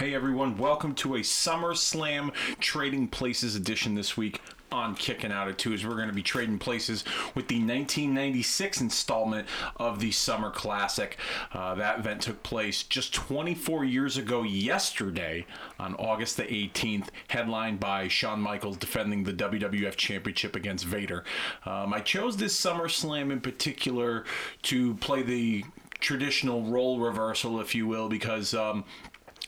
[0.00, 4.40] Hey everyone, welcome to a SummerSlam Trading Places edition this week
[4.72, 5.84] on Kicking Out at Twos.
[5.84, 11.18] We're going to be trading places with the 1996 installment of the Summer Classic.
[11.52, 15.44] Uh, that event took place just 24 years ago yesterday
[15.78, 21.24] on August the 18th, headlined by Shawn Michaels defending the WWF Championship against Vader.
[21.66, 24.24] Um, I chose this SummerSlam in particular
[24.62, 25.62] to play the
[26.00, 28.84] traditional role reversal, if you will, because um,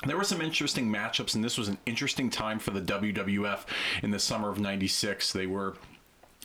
[0.06, 3.60] there were some interesting matchups, and this was an interesting time for the WWF
[4.02, 5.32] in the summer of '96.
[5.32, 5.76] They were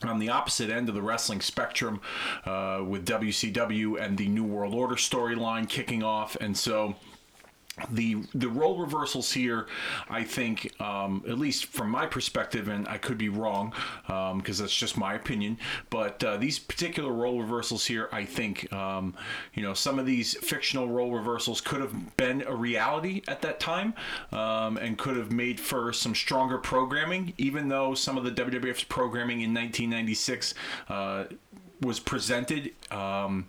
[0.04, 2.00] on the opposite end of the wrestling spectrum
[2.46, 6.96] uh, with WCW and the New World Order storyline kicking off, and so
[7.92, 9.68] the the role reversals here,
[10.10, 13.74] I think, um, at least from my perspective, and I could be wrong
[14.06, 15.60] because um, that's just my opinion.
[15.90, 19.16] But uh, these particular role reversals here, I think, um,
[19.54, 23.60] you know, some of these fictional role reversals could have been a reality at that
[23.60, 23.94] time,
[24.32, 27.34] um, and could have made for some stronger programming.
[27.38, 30.54] Even though some of the WWF's programming in 1996
[30.90, 31.26] uh,
[31.82, 33.48] was presented um,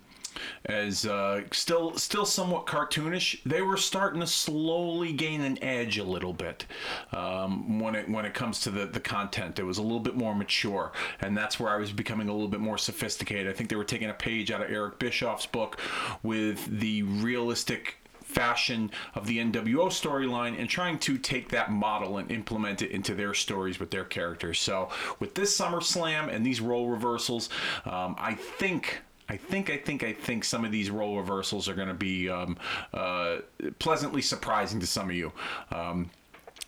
[0.65, 3.41] as uh, still still somewhat cartoonish.
[3.45, 6.65] They were starting to slowly gain an edge a little bit
[7.11, 9.59] um, when it when it comes to the the content.
[9.59, 10.91] It was a little bit more mature,
[11.21, 13.47] and that's where I was becoming a little bit more sophisticated.
[13.47, 15.79] I think they were taking a page out of Eric Bischoff's book
[16.23, 22.31] with the realistic fashion of the NWO storyline and trying to take that model and
[22.31, 24.59] implement it into their stories with their characters.
[24.59, 27.49] So, with this SummerSlam and these role reversals,
[27.85, 31.75] um, I think I think, I think, I think some of these role reversals are
[31.75, 32.57] going to be um,
[32.93, 33.37] uh,
[33.77, 35.31] pleasantly surprising to some of you.
[35.71, 36.09] Um,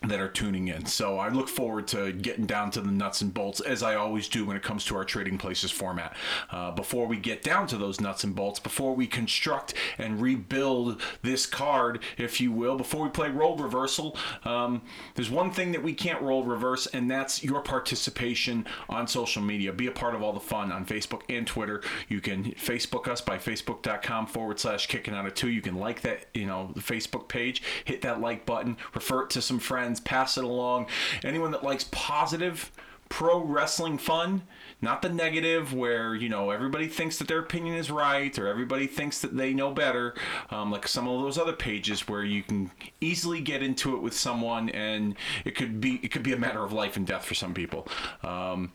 [0.08, 0.84] that are tuning in.
[0.88, 4.28] So I look forward to getting down to the nuts and bolts as I always
[4.28, 6.16] do when it comes to our trading places format.
[6.50, 11.00] Uh, before we get down to those nuts and bolts, before we construct and rebuild
[11.22, 14.82] this card, if you will, before we play role reversal, um,
[15.14, 19.72] there's one thing that we can't roll reverse, and that's your participation on social media.
[19.72, 21.84] Be a part of all the fun on Facebook and Twitter.
[22.10, 25.50] You can Facebook us by facebook.com forward slash kicking out of two.
[25.50, 29.30] You can like that, you know, the Facebook page, hit that like button, refer it
[29.32, 30.88] to some friends friends, pass it along.
[31.24, 32.72] Anyone that likes positive
[33.10, 34.44] pro wrestling fun,
[34.82, 38.88] not the negative where, you know, everybody thinks that their opinion is right or everybody
[38.88, 40.14] thinks that they know better,
[40.50, 44.14] um, like some of those other pages where you can easily get into it with
[44.14, 47.34] someone and it could be it could be a matter of life and death for
[47.34, 47.86] some people.
[48.24, 48.72] Um,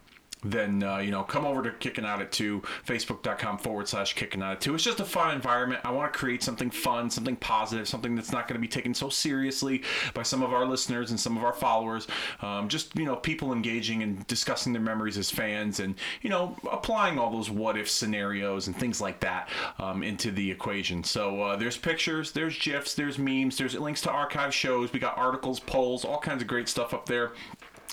[0.50, 4.42] then uh, you know come over to kicking out at two facebook.com forward slash kicking
[4.42, 4.74] out at two.
[4.74, 5.80] It's just a fun environment.
[5.84, 8.94] I want to create something fun something positive something that's not going to be taken
[8.94, 9.82] so seriously
[10.14, 12.06] by some of our listeners and some of our followers.
[12.42, 16.56] Um, just you know people engaging and discussing their memories as fans and you know
[16.70, 21.04] applying all those what if scenarios and things like that um, into the equation.
[21.04, 24.92] So uh, there's pictures there's gifs there's memes there's links to archive shows.
[24.92, 27.32] We got articles polls all kinds of great stuff up there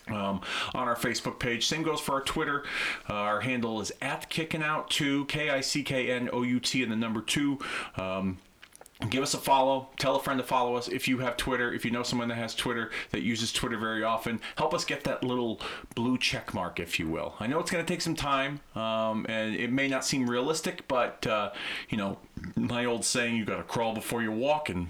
[0.07, 0.41] um,
[0.73, 1.67] on our Facebook page.
[1.67, 2.63] Same goes for our Twitter.
[3.09, 6.59] Uh, our handle is at kicking out two K I C K N O U
[6.59, 7.59] T and the number two.
[7.97, 8.37] Um,
[9.09, 11.83] give us a follow tell a friend to follow us if you have twitter if
[11.83, 15.23] you know someone that has twitter that uses twitter very often help us get that
[15.23, 15.59] little
[15.95, 19.25] blue check mark if you will i know it's going to take some time um,
[19.27, 21.51] and it may not seem realistic but uh,
[21.89, 22.17] you know
[22.55, 24.89] my old saying you got to crawl before you walk and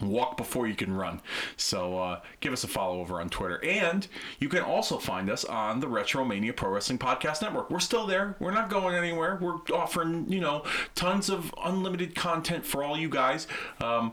[0.00, 1.20] walk before you can run.
[1.56, 3.62] So uh, give us a follow over on Twitter.
[3.64, 4.06] And
[4.38, 7.70] you can also find us on the Retromania Pro Wrestling Podcast Network.
[7.70, 8.36] We're still there.
[8.38, 9.38] We're not going anywhere.
[9.40, 13.46] We're offering, you know, tons of unlimited content for all you guys.
[13.80, 14.12] Um,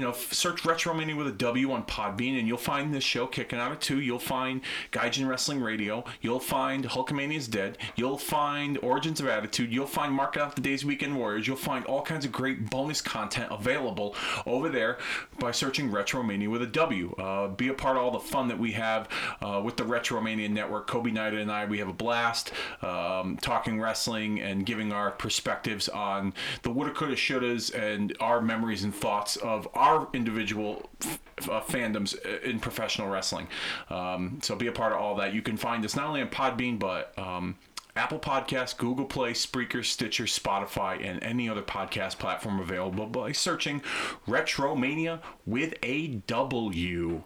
[0.00, 3.58] you know, search Retromania with a W on Podbean, and you'll find this show kicking
[3.58, 4.00] out at two.
[4.00, 4.62] You'll find
[4.92, 6.04] Gaijin Wrestling Radio.
[6.22, 7.76] You'll find Hulkamania's Dead.
[7.96, 9.70] You'll find Origins of Attitude.
[9.70, 11.46] You'll find Mark Out the Days Weekend Warriors.
[11.46, 14.16] You'll find all kinds of great bonus content available
[14.46, 14.96] over there
[15.38, 17.14] by searching Retromania with a W.
[17.18, 19.06] Uh, be a part of all the fun that we have
[19.42, 20.86] uh, with the Retromania Network.
[20.86, 25.90] Kobe Knight and I, we have a blast um, talking wrestling and giving our perspectives
[25.90, 31.60] on the woulda, coulda, shouldas and our memories and thoughts of our our individual uh,
[31.62, 33.48] fandoms in professional wrestling.
[33.88, 35.34] Um, so be a part of all that.
[35.34, 37.56] You can find us not only on Podbean, but um,
[37.96, 43.82] Apple Podcasts, Google Play, Spreaker, Stitcher, Spotify, and any other podcast platform available by searching
[44.28, 47.24] Retromania with a W.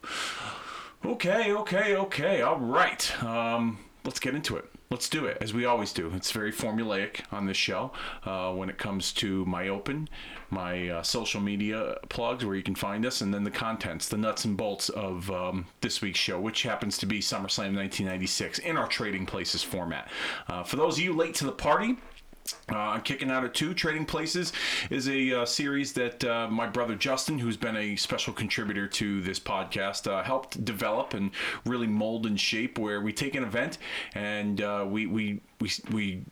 [1.04, 2.40] Okay, okay, okay.
[2.40, 3.22] All right.
[3.22, 6.12] Um, let's get into it let's do it as we always do.
[6.14, 7.92] It's very formulaic on this show
[8.24, 10.08] uh, when it comes to my open,
[10.50, 14.16] my uh, social media plugs where you can find us, and then the contents, the
[14.16, 18.76] nuts and bolts of um, this week's show, which happens to be SummerSlam 1996 in
[18.76, 20.08] our Trading Places format.
[20.48, 21.96] Uh, for those of you late to the party,
[22.70, 24.52] Uh, I'm Kicking Out at Two Trading Places
[24.90, 29.22] is a uh, series that uh, my brother Justin, who's been a special contributor to
[29.22, 31.30] this podcast, uh, helped develop and
[31.64, 32.78] really mold and shape.
[32.78, 33.78] Where we take an event
[34.14, 36.24] and uh, we we we we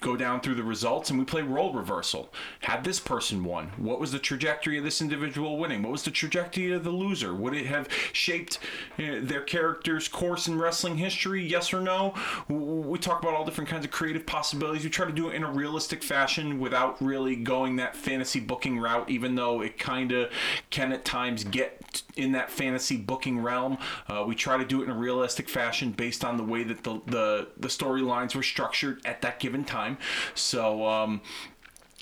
[0.00, 2.32] go down through the results and we play role reversal.
[2.60, 3.72] Had this person won?
[3.76, 5.82] What was the trajectory of this individual winning?
[5.82, 7.34] What was the trajectory of the loser?
[7.34, 8.58] Would it have shaped
[8.98, 11.46] uh, their character's course in wrestling history?
[11.46, 12.14] Yes or no?
[12.48, 14.84] We talk about all different kinds of creative possibilities.
[14.84, 18.78] We try to do it in a realistic fashion without really going that fantasy booking
[18.78, 20.30] route, even though it kind of
[20.70, 23.78] can at times get in that fantasy booking realm.
[24.08, 26.82] Uh, we try to do it in a realistic fashion based on the way that
[26.82, 29.96] the the, the storylines were structured at that given time.
[30.34, 31.20] So um,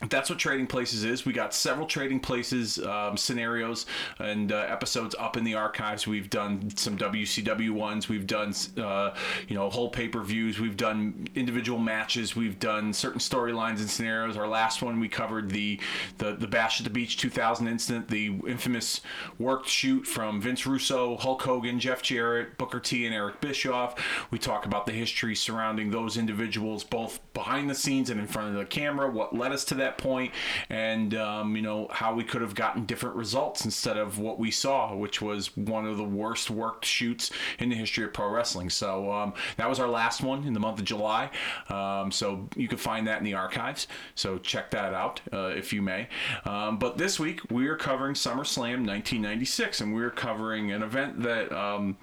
[0.08, 1.25] that's what trading places is.
[1.25, 3.87] We got several trading places um, scenarios
[4.19, 6.05] and uh, episodes up in the archives.
[6.05, 8.08] We've done some WCW ones.
[8.08, 9.14] We've done uh,
[9.46, 10.58] you know whole pay per views.
[10.58, 12.35] We've done individual matches.
[12.35, 14.37] We've done certain storylines and scenarios.
[14.37, 15.81] Our last one we covered the
[16.19, 19.00] the, the Bash at the Beach 2000 incident, the infamous
[19.38, 23.94] worked shoot from Vince Russo, Hulk Hogan, Jeff Jarrett, Booker T, and Eric Bischoff.
[24.32, 28.49] We talk about the history surrounding those individuals, both behind the scenes and in front
[28.49, 29.08] of the camera.
[29.08, 30.32] What led us to that point,
[30.69, 34.50] and um, you know how we could have gotten different results instead of what we
[34.50, 38.70] saw, which was one of the worst worked shoots in the history of pro wrestling.
[38.70, 41.31] So um, that was our last one in the month of July.
[41.69, 43.86] Um, so you can find that in the archives.
[44.14, 46.08] So check that out uh, if you may.
[46.44, 51.52] Um, but this week we are covering SummerSlam 1996, and we're covering an event that
[51.52, 51.96] um,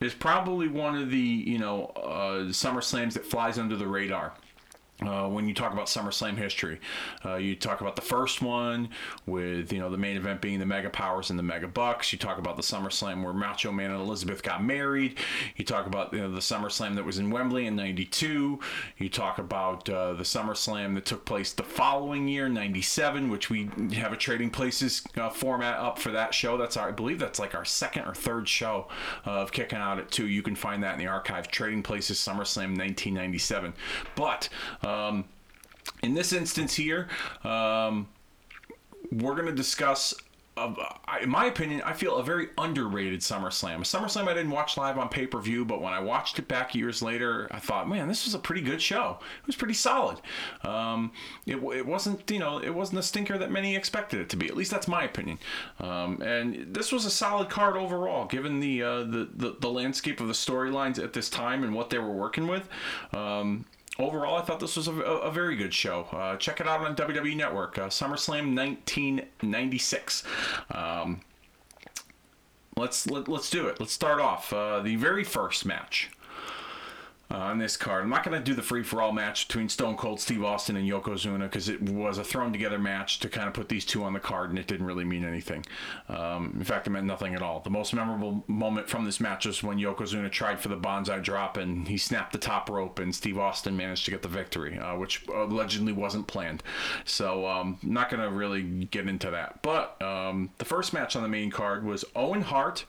[0.00, 4.34] is probably one of the you know uh, Summer Slams that flies under the radar.
[5.00, 6.80] Uh, when you talk about SummerSlam history,
[7.24, 8.88] uh, you talk about the first one
[9.26, 12.12] with you know the main event being the Mega Powers and the Mega Bucks.
[12.12, 15.16] You talk about the SummerSlam where Macho Man and Elizabeth got married.
[15.54, 18.58] You talk about you know, the SummerSlam that was in Wembley in '92.
[18.96, 23.70] You talk about uh, the SummerSlam that took place the following year, '97, which we
[23.94, 26.56] have a Trading Places uh, format up for that show.
[26.56, 28.88] That's our, I believe that's like our second or third show
[29.24, 30.26] of kicking out at two.
[30.26, 31.46] You can find that in the archive.
[31.46, 33.74] Trading Places SummerSlam 1997,
[34.16, 34.48] but
[34.88, 35.24] um,
[36.02, 37.08] in this instance here,
[37.44, 38.08] um,
[39.12, 40.14] we're going to discuss.
[41.22, 43.78] In my opinion, I feel a very underrated SummerSlam.
[43.82, 46.74] SummerSlam I didn't watch live on pay per view, but when I watched it back
[46.74, 49.18] years later, I thought, man, this was a pretty good show.
[49.40, 50.18] It was pretty solid.
[50.64, 51.12] Um,
[51.46, 54.46] it, it wasn't, you know, it wasn't a stinker that many expected it to be.
[54.46, 55.38] At least that's my opinion.
[55.78, 60.20] Um, and this was a solid card overall, given the uh, the, the, the landscape
[60.20, 62.68] of the storylines at this time and what they were working with.
[63.12, 63.64] Um,
[63.98, 66.06] overall, I thought this was a, a very good show.
[66.12, 70.22] Uh, check it out on WWE Network, uh, SummerSlam 1996.
[70.70, 71.20] Um,
[72.76, 73.80] let's let, us let us do it.
[73.80, 76.10] Let's start off uh, the very first match
[77.30, 78.04] uh, on this card.
[78.04, 80.76] I'm not going to do the free for all match between Stone Cold Steve Austin
[80.76, 84.02] and Yokozuna because it was a thrown together match to kind of put these two
[84.04, 85.64] on the card, and it didn't really mean anything.
[86.08, 87.60] Um, in fact, it meant nothing at all.
[87.60, 91.56] The most memorable moment from this match was when Yokozuna tried for the Banzai drop
[91.56, 94.96] and he snapped the top rope, and Steve Austin managed to get the victory, uh,
[94.96, 96.62] which allegedly wasn't planned.
[97.04, 99.60] So, um, not going to really get into that.
[99.62, 102.86] But um, the first match on the main card was Owen Hart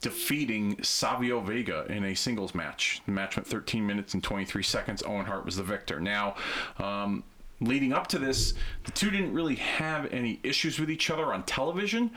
[0.00, 3.00] defeating Savio Vega in a singles match.
[3.06, 5.02] The match went 13 minutes and 23 seconds.
[5.02, 6.00] Owen Hart was the victor.
[6.00, 6.36] Now,
[6.78, 7.24] um,
[7.60, 8.54] leading up to this,
[8.84, 12.10] the two didn't really have any issues with each other on television.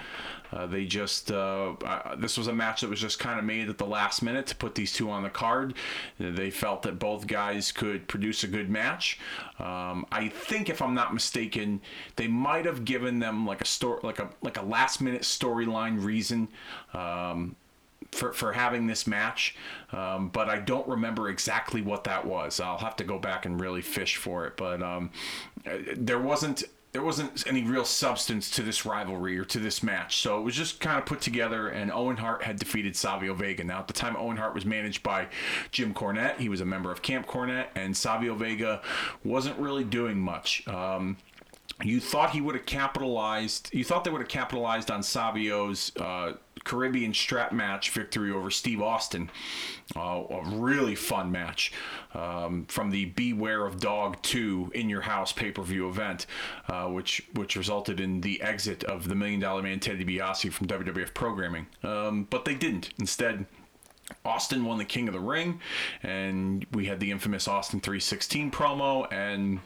[0.51, 3.69] Uh, they just, uh, uh, this was a match that was just kind of made
[3.69, 5.73] at the last minute to put these two on the card.
[6.19, 9.17] They felt that both guys could produce a good match.
[9.59, 11.81] Um, I think, if I'm not mistaken,
[12.17, 16.03] they might have given them like a story, like a like a last minute storyline
[16.03, 16.49] reason.
[16.93, 17.55] Um,
[18.11, 19.55] for, for having this match,
[19.91, 22.59] um, but I don't remember exactly what that was.
[22.59, 24.57] I'll have to go back and really fish for it.
[24.57, 25.11] But um,
[25.95, 30.17] there wasn't there wasn't any real substance to this rivalry or to this match.
[30.17, 33.63] So it was just kind of put together, and Owen Hart had defeated Savio Vega.
[33.63, 35.27] Now, at the time, Owen Hart was managed by
[35.71, 36.37] Jim Cornette.
[36.37, 38.81] He was a member of Camp Cornette, and Savio Vega
[39.23, 40.67] wasn't really doing much.
[40.67, 41.15] Um,
[41.81, 43.73] you thought he would have capitalized.
[43.73, 48.81] You thought they would have capitalized on Savio's uh, Caribbean strap match victory over Steve
[48.81, 49.29] Austin.
[49.95, 51.73] Uh, a really fun match
[52.13, 56.25] um, from the Beware of Dog 2 in your house pay per view event,
[56.67, 60.67] uh, which which resulted in the exit of the Million Dollar Man Ted DiBiase from
[60.67, 61.67] WWF programming.
[61.83, 62.91] Um, but they didn't.
[62.99, 63.45] Instead,
[64.25, 65.59] Austin won the King of the Ring,
[66.03, 69.59] and we had the infamous Austin 316 promo, and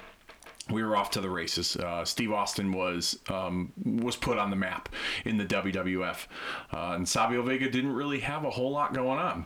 [0.69, 1.75] we were off to the races.
[1.75, 4.89] Uh, Steve Austin was um, was put on the map
[5.23, 6.25] in the WWF,
[6.73, 9.45] uh, and Savio Vega didn't really have a whole lot going on.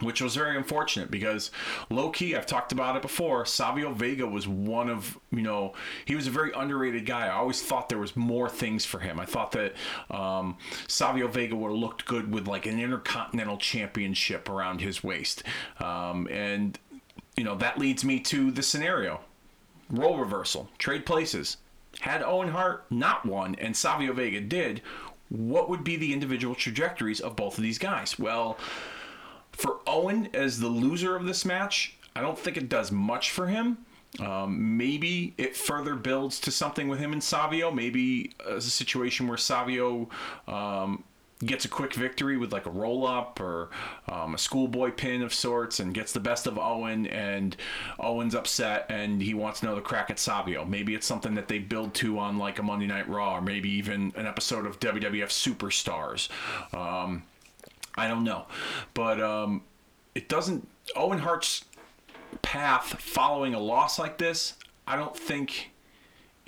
[0.00, 1.50] which was very unfortunate because
[1.90, 3.44] low key, I've talked about it before.
[3.46, 5.74] Savio Vega was one of, you know,
[6.04, 7.26] he was a very underrated guy.
[7.26, 9.18] I always thought there was more things for him.
[9.18, 9.74] I thought that
[10.10, 15.42] um, Savio Vega would have looked good with like an intercontinental championship around his waist.
[15.80, 16.78] Um, and,
[17.36, 19.20] you know, that leads me to the scenario
[19.90, 21.56] role reversal, trade places.
[22.00, 24.82] Had Owen Hart not won and Savio Vega did,
[25.28, 28.18] what would be the individual trajectories of both of these guys?
[28.18, 28.58] Well,
[29.52, 33.46] for Owen as the loser of this match, I don't think it does much for
[33.46, 33.78] him.
[34.20, 37.70] Um, maybe it further builds to something with him and Savio.
[37.70, 40.08] Maybe as a situation where Savio
[40.46, 41.04] um,
[41.44, 43.70] gets a quick victory with like a roll up or
[44.08, 47.56] um, a schoolboy pin of sorts and gets the best of Owen and
[48.00, 50.64] Owen's upset and he wants another crack at Savio.
[50.64, 53.70] Maybe it's something that they build to on like a Monday Night Raw or maybe
[53.70, 56.28] even an episode of WWF Superstars.
[56.74, 57.22] Um,
[57.96, 58.46] I don't know,
[58.94, 59.62] but um,
[60.14, 60.68] it doesn't.
[60.96, 61.64] Owen Hart's
[62.42, 64.54] path following a loss like this,
[64.86, 65.70] I don't think.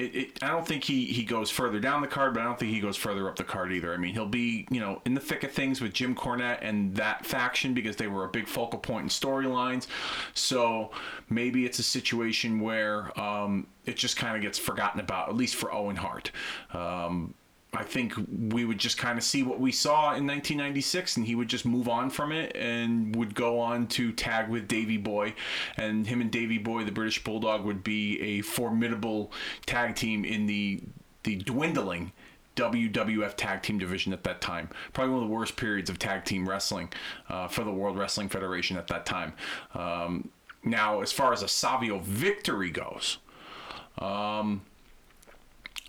[0.01, 2.59] It, it, I don't think he, he goes further down the card, but I don't
[2.59, 3.93] think he goes further up the card either.
[3.93, 6.95] I mean, he'll be, you know, in the thick of things with Jim Cornette and
[6.97, 9.89] that faction because they were a big focal point in storylines.
[10.33, 10.91] So
[11.29, 15.57] maybe it's a situation where um, it just kind of gets forgotten about, at least
[15.57, 16.31] for Owen Hart.
[16.73, 17.35] Um,
[17.73, 21.37] I think we would just kind of see what we saw in 1996, and he
[21.37, 25.35] would just move on from it and would go on to tag with Davy Boy,
[25.77, 29.33] and him and Davy Boy, the British Bulldog, would be a formidable
[29.67, 30.83] tag team in the
[31.23, 32.13] the dwindling
[32.57, 34.69] WWF tag team division at that time.
[34.93, 36.93] Probably one of the worst periods of tag team wrestling
[37.29, 39.35] uh, for the World Wrestling Federation at that time.
[39.75, 40.31] Um,
[40.65, 43.19] now, as far as a Savio victory goes.
[43.99, 44.63] Um,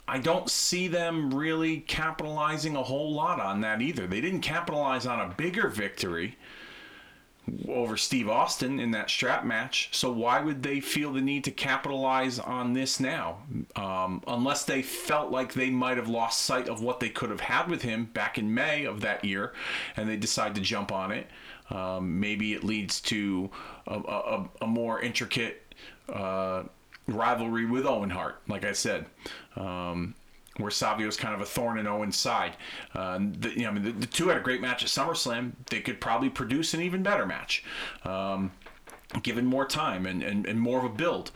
[0.08, 4.08] I don't see them really capitalizing a whole lot on that either.
[4.08, 6.38] They didn't capitalize on a bigger victory
[7.68, 9.90] over Steve Austin in that strap match.
[9.92, 13.40] So why would they feel the need to capitalize on this now?
[13.76, 17.42] Um, unless they felt like they might have lost sight of what they could have
[17.42, 19.54] had with him back in May of that year,
[19.98, 21.28] and they decide to jump on it.
[21.70, 23.50] Um, maybe it leads to
[23.88, 25.74] a, a, a more intricate.
[26.10, 26.64] Uh,
[27.08, 29.06] rivalry with Owen Hart, like I said.
[29.56, 30.16] Um,
[30.58, 32.58] where Savio's kind of a thorn in Owen's side.
[32.94, 35.54] Uh, the, you know, I mean, the, the, two had a great match at SummerSlam.
[35.70, 37.64] They could probably produce an even better match,
[38.04, 38.52] um,
[39.24, 41.32] given more time and, and, and more of a build.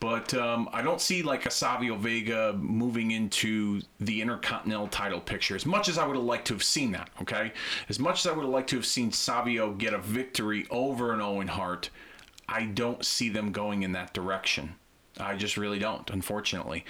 [0.00, 5.54] But um, I don't see like a Savio Vega moving into the Intercontinental title picture
[5.54, 7.10] as much as I would have liked to have seen that.
[7.20, 7.52] Okay,
[7.90, 11.12] as much as I would have liked to have seen Savio get a victory over
[11.12, 11.90] an Owen Hart,
[12.48, 14.76] I don't see them going in that direction.
[15.20, 16.84] I just really don't, unfortunately.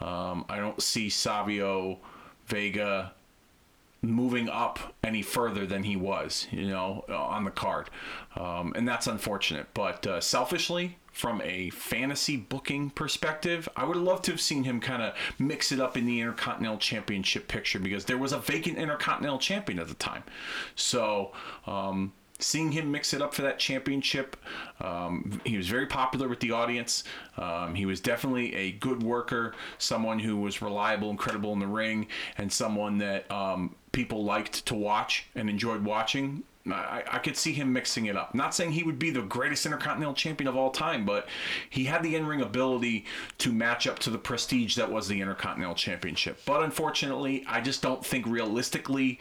[0.00, 1.98] Um, I don't see Savio
[2.46, 3.12] Vega
[4.02, 7.90] moving up any further than he was, you know, on the card.
[8.36, 9.66] Um, and that's unfortunate.
[9.74, 14.80] But uh, selfishly, from a fantasy booking perspective, I would loved to have seen him
[14.80, 18.78] kind of mix it up in the Intercontinental Championship picture because there was a vacant
[18.78, 20.22] Intercontinental Champion at the time.
[20.76, 21.32] So,
[21.66, 24.36] um, seeing him mix it up for that championship.
[24.80, 27.04] Um, he was very popular with the audience.
[27.36, 31.66] Um, he was definitely a good worker, someone who was reliable and credible in the
[31.66, 32.06] ring,
[32.38, 36.44] and someone that um, people liked to watch and enjoyed watching.
[36.66, 38.34] I, I, could see him mixing it up.
[38.34, 41.26] Not saying he would be the greatest Intercontinental Champion of all time, but
[41.70, 43.06] he had the in ring ability
[43.38, 46.40] to match up to the prestige that was the Intercontinental Championship.
[46.44, 49.18] But unfortunately, I just don't think realistically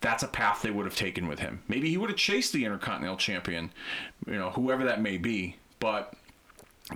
[0.00, 1.62] that's a path they would have taken with him.
[1.68, 3.70] Maybe he would have chased the Intercontinental Champion,
[4.26, 5.56] you know, whoever that may be.
[5.80, 6.14] But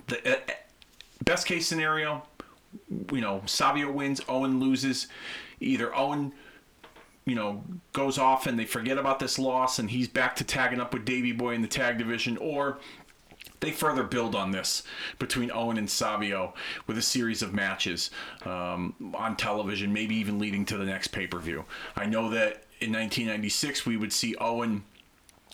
[0.07, 0.39] the uh,
[1.23, 2.23] best case scenario,
[3.11, 5.07] you know, Savio wins, Owen loses.
[5.59, 6.33] Either Owen,
[7.25, 10.79] you know, goes off and they forget about this loss and he's back to tagging
[10.79, 12.79] up with Davy Boy in the tag division, or
[13.59, 14.83] they further build on this
[15.19, 16.53] between Owen and Savio
[16.87, 18.11] with a series of matches
[18.45, 21.65] um, on television, maybe even leading to the next pay per view.
[21.95, 24.83] I know that in 1996, we would see Owen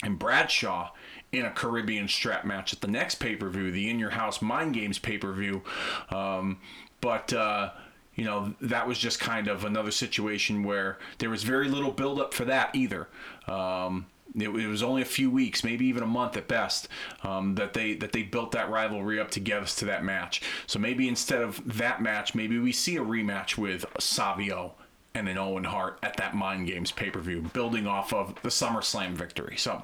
[0.03, 0.91] and Bradshaw
[1.31, 4.41] in a Caribbean strap match at the next pay per view, the In Your House
[4.41, 5.61] Mind Games pay per view.
[6.09, 6.59] Um,
[7.01, 7.71] but, uh,
[8.15, 12.19] you know, that was just kind of another situation where there was very little build
[12.19, 13.07] up for that either.
[13.47, 16.87] Um, it, it, was only a few weeks, maybe even a month at best,
[17.23, 20.41] um, that they that they built that rivalry up to get us to that match.
[20.67, 24.75] So maybe instead of that match, maybe we see a rematch with Savio
[25.15, 28.49] and an Owen Hart at that Mind Games pay per view, building off of the
[28.49, 29.57] SummerSlam victory.
[29.57, 29.83] So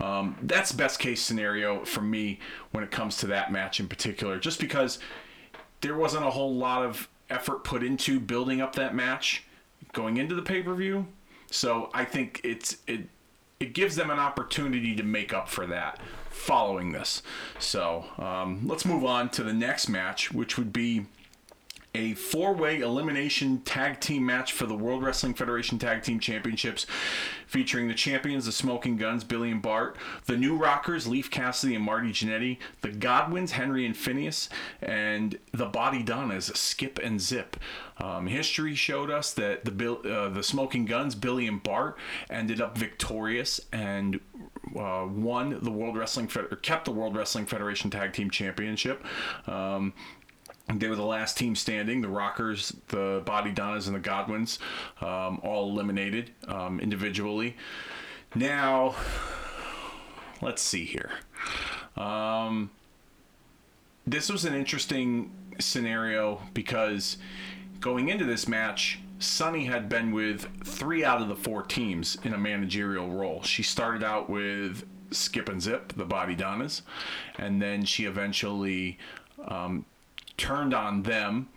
[0.00, 2.38] um, that's best case scenario for me
[2.70, 4.98] when it comes to that match in particular, just because
[5.80, 9.44] there wasn't a whole lot of effort put into building up that match
[9.92, 11.06] going into the pay per view.
[11.50, 13.08] So I think it's it
[13.60, 17.22] it gives them an opportunity to make up for that following this.
[17.58, 21.06] So um, let's move on to the next match, which would be
[21.94, 26.86] a four-way elimination tag team match for the World Wrestling Federation Tag Team Championships,
[27.46, 31.84] featuring the champions, the Smoking Guns, Billy and Bart, the New Rockers, Leif Cassidy and
[31.84, 34.48] Marty Jannetty, the Godwins, Henry and Phineas,
[34.80, 37.56] and the Body Donnas, Skip and Zip.
[37.98, 41.98] Um, history showed us that the Bill, uh, the Smoking Guns, Billy and Bart,
[42.30, 44.18] ended up victorious and
[44.74, 49.04] uh, won the World Wrestling Fed- kept the World Wrestling Federation Tag Team Championship.
[49.46, 49.92] Um,
[50.80, 52.00] they were the last team standing.
[52.00, 54.58] The Rockers, the Body Donnas, and the Godwins
[55.00, 57.56] um, all eliminated um, individually.
[58.34, 58.94] Now,
[60.40, 61.10] let's see here.
[61.96, 62.70] Um,
[64.06, 67.18] this was an interesting scenario because
[67.80, 72.34] going into this match, Sunny had been with three out of the four teams in
[72.34, 73.42] a managerial role.
[73.42, 76.82] She started out with Skip and Zip, the Body Donnas,
[77.38, 78.98] and then she eventually
[79.46, 79.84] um,
[80.42, 81.48] turned on them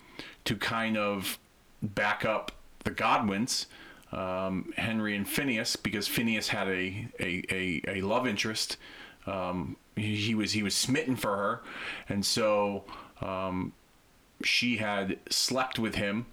[0.44, 1.40] to kind of
[1.82, 2.52] back up
[2.84, 3.66] the Godwins,
[4.12, 8.78] um, Henry and Phineas, because Phineas had a a, a, a love interest.
[9.26, 11.62] Um, he, was he was smitten for her,
[12.08, 12.84] and so
[13.22, 13.74] um,
[14.44, 16.28] she had slept with him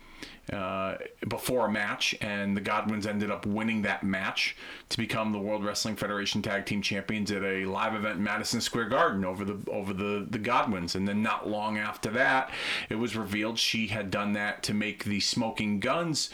[0.50, 0.96] uh,
[1.28, 4.56] before a match, and the Godwins ended up winning that match
[4.88, 8.60] to become the World Wrestling Federation Tag Team Champions at a live event in Madison
[8.60, 10.94] Square Garden over the over the the Godwins.
[10.94, 12.50] And then not long after that,
[12.88, 16.30] it was revealed she had done that to make the Smoking Guns.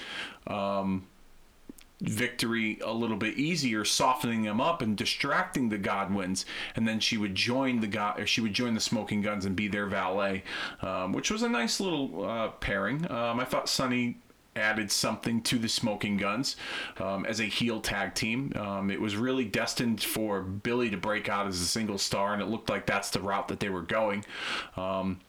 [0.47, 1.07] Um,
[2.01, 7.17] victory a little bit easier, softening them up and distracting the Godwins, and then she
[7.17, 10.45] would join the God, she would join the Smoking Guns and be their valet,
[10.83, 13.11] um, which was a nice little uh, pairing.
[13.11, 14.19] Um, I thought Sunny
[14.59, 16.57] added something to the Smoking Guns
[16.99, 18.53] um, as a heel tag team.
[18.57, 22.43] Um, it was really destined for Billy to break out as a single star, and
[22.43, 24.25] it looked like that's the route that they were going.
[24.77, 25.21] Um,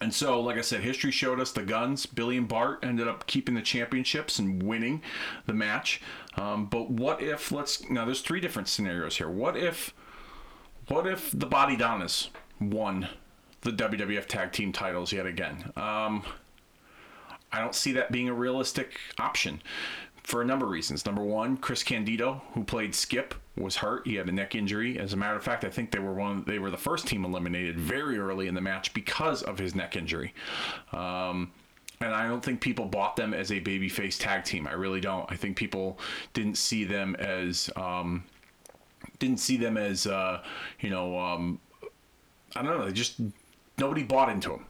[0.00, 2.04] and so, like I said, history showed us the guns.
[2.06, 5.02] Billy and Bart ended up keeping the championships and winning
[5.46, 6.00] the match.
[6.36, 8.04] Um, but what if let's now?
[8.04, 9.30] There's three different scenarios here.
[9.30, 9.94] What if,
[10.88, 13.08] what if the Body Donnas won
[13.60, 15.72] the WWF Tag Team titles yet again?
[15.76, 16.24] Um,
[17.52, 19.62] I don't see that being a realistic option
[20.24, 21.06] for a number of reasons.
[21.06, 24.06] Number one, Chris Candido, who played Skip, was hurt.
[24.06, 24.98] He had a neck injury.
[24.98, 26.44] As a matter of fact, I think they were one.
[26.46, 29.96] They were the first team eliminated very early in the match because of his neck
[29.96, 30.34] injury.
[30.92, 31.52] Um,
[32.00, 34.66] and I don't think people bought them as a babyface tag team.
[34.66, 35.30] I really don't.
[35.30, 35.98] I think people
[36.32, 38.24] didn't see them as um,
[39.18, 40.42] didn't see them as uh,
[40.80, 41.60] you know um,
[42.56, 42.86] I don't know.
[42.86, 43.20] They just
[43.78, 44.66] nobody bought into them.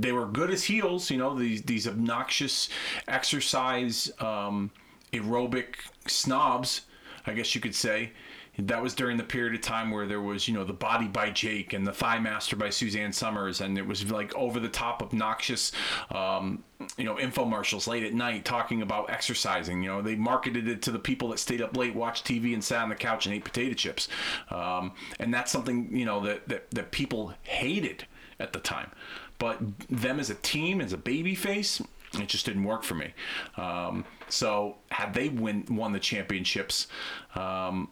[0.00, 1.38] They were good as heels, you know.
[1.38, 2.68] These these obnoxious
[3.06, 4.70] exercise um,
[5.14, 6.82] aerobic snobs
[7.26, 8.12] I guess you could say.
[8.56, 11.30] That was during the period of time where there was, you know, the body by
[11.30, 15.02] Jake and the thigh master by Suzanne Somers, and it was like over the top,
[15.02, 15.72] obnoxious,
[16.12, 16.62] um,
[16.96, 19.82] you know, infomercials late at night talking about exercising.
[19.82, 22.62] You know, they marketed it to the people that stayed up late, watched TV, and
[22.62, 24.06] sat on the couch and ate potato chips.
[24.50, 28.06] Um, and that's something, you know, that, that, that people hated
[28.38, 28.92] at the time.
[29.38, 31.82] But them as a team, as a baby face,
[32.22, 33.12] it just didn't work for me.
[33.56, 36.86] Um, so had they win won the championships,
[37.34, 37.88] um,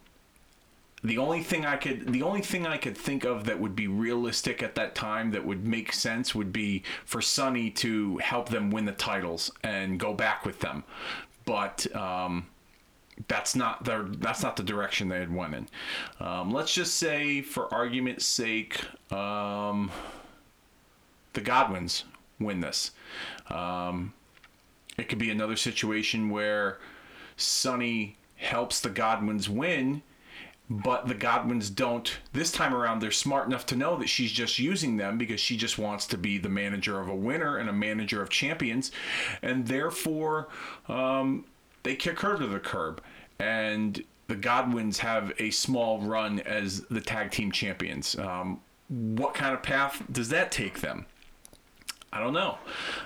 [1.05, 3.89] the only thing I could the only thing I could think of that would be
[3.89, 8.71] realistic at that time that would make sense would be for Sunny to help them
[8.71, 10.85] win the titles and go back with them,
[11.45, 11.95] but.
[11.95, 12.47] Um,
[13.29, 15.69] that's not the that's not the direction they had went in.
[16.19, 18.81] Um, let's just say, for argument's sake,
[19.13, 19.91] um,
[21.35, 22.05] the Godwins
[22.43, 22.93] win this.
[23.49, 24.13] Um,
[24.97, 26.79] it could be another situation where
[27.37, 30.03] Sunny helps the Godwins win,
[30.69, 32.19] but the Godwins don't.
[32.33, 35.57] This time around, they're smart enough to know that she's just using them because she
[35.57, 38.91] just wants to be the manager of a winner and a manager of champions,
[39.43, 40.49] and therefore
[40.89, 41.45] um,
[41.83, 43.03] they kick her to the curb.
[43.39, 48.17] And the Godwins have a small run as the tag team champions.
[48.19, 51.07] Um, what kind of path does that take them?
[52.13, 52.59] I don't know.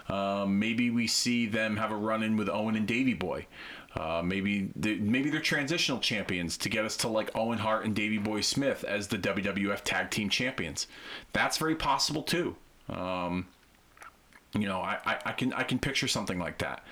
[0.08, 3.46] Um, maybe we see them have a run in with Owen and Davy Boy.
[3.94, 7.94] Uh, maybe they, maybe they're transitional champions to get us to like Owen Hart and
[7.94, 10.86] Davy Boy Smith as the WWF Tag Team Champions.
[11.32, 12.56] That's very possible too.
[12.90, 13.46] Um,
[14.52, 16.84] you know, I, I, I can I can picture something like that.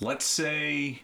[0.00, 1.02] Let's say,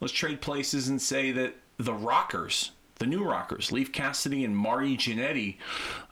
[0.00, 4.96] let's trade places and say that the Rockers, the new Rockers, Leif Cassidy and Marty
[4.96, 5.56] Jannetty,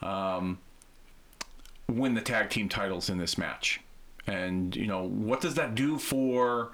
[0.03, 0.59] um,
[1.89, 3.81] win the tag team titles in this match.
[4.27, 6.73] And you know, what does that do for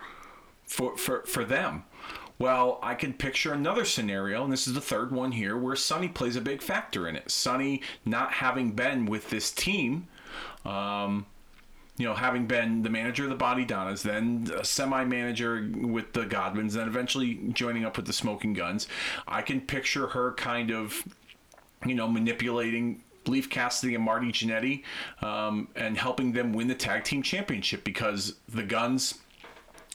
[0.64, 1.84] for for for them?
[2.38, 6.08] Well, I can picture another scenario, and this is the third one here, where Sunny
[6.08, 7.30] plays a big factor in it.
[7.30, 10.08] Sunny not having been with this team,
[10.64, 11.26] um,
[11.98, 16.14] you know, having been the manager of the Body Donnas, then a semi manager with
[16.14, 18.88] the Godwins, then eventually joining up with the Smoking Guns,
[19.28, 21.04] I can picture her kind of,
[21.84, 24.82] you know, manipulating Leif Cassidy and Marty Jannetty
[25.22, 29.18] um, and helping them win the tag team championship because the Guns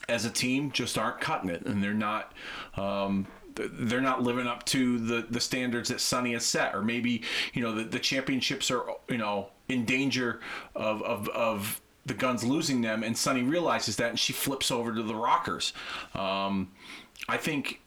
[0.07, 2.33] as a team just aren't cutting it and they're not
[2.75, 7.23] um, they're not living up to the the standards that Sunny has set or maybe
[7.53, 10.41] you know the, the championships are you know in danger
[10.75, 14.93] of of, of the guns losing them and Sunny realizes that and she flips over
[14.93, 15.73] to the rockers.
[16.13, 16.71] Um,
[17.27, 17.81] I think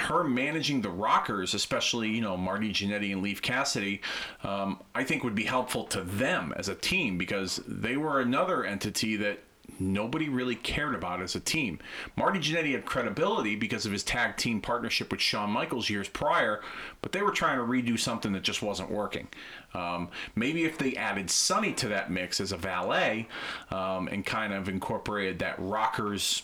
[0.00, 4.00] her managing the rockers, especially you know Marty Jannetty and Leif Cassidy,
[4.42, 8.64] um, I think would be helpful to them as a team because they were another
[8.64, 9.40] entity that
[9.78, 11.78] nobody really cared about as a team.
[12.16, 16.62] Marty Jannetty had credibility because of his tag team partnership with Shawn Michaels years prior,
[17.02, 19.28] but they were trying to redo something that just wasn't working.
[19.74, 23.28] Um, maybe if they added Sunny to that mix as a valet
[23.70, 26.42] um, and kind of incorporated that rockers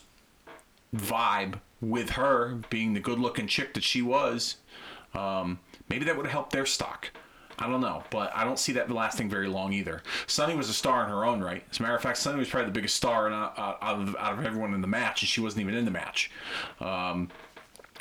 [0.95, 4.57] vibe with her being the good looking chick that she was,
[5.13, 5.59] um,
[5.91, 7.11] maybe that would have helped their stock.
[7.59, 10.03] I don't know, but I don't see that lasting very long either.
[10.27, 11.63] Sunny was a star in her own right.
[11.71, 14.17] As a matter of fact, Sunny was probably the biggest star in, uh, out, of,
[14.17, 16.31] out of everyone in the match, and she wasn't even in the match.
[16.81, 17.29] Um,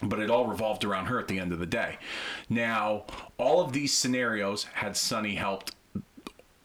[0.04, 1.98] but it all revolved around her at the end of the day.
[2.50, 3.06] Now,
[3.38, 5.76] all of these scenarios had Sunny helped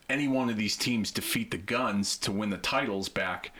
[0.08, 3.50] any one of these teams defeat the Guns to win the titles back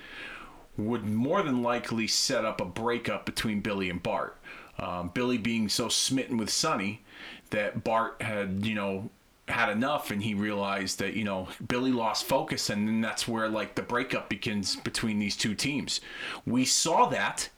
[0.76, 4.36] would more than likely set up a breakup between Billy and Bart.
[4.78, 7.02] Um, Billy being so smitten with Sunny
[7.50, 9.10] that Bart had, you know,
[9.48, 13.48] had enough and he realized that, you know, Billy lost focus and then that's where
[13.48, 16.00] like the breakup begins between these two teams.
[16.44, 17.48] We saw that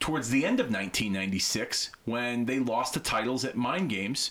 [0.00, 4.30] towards the end of 1996 when they lost the titles at Mind Games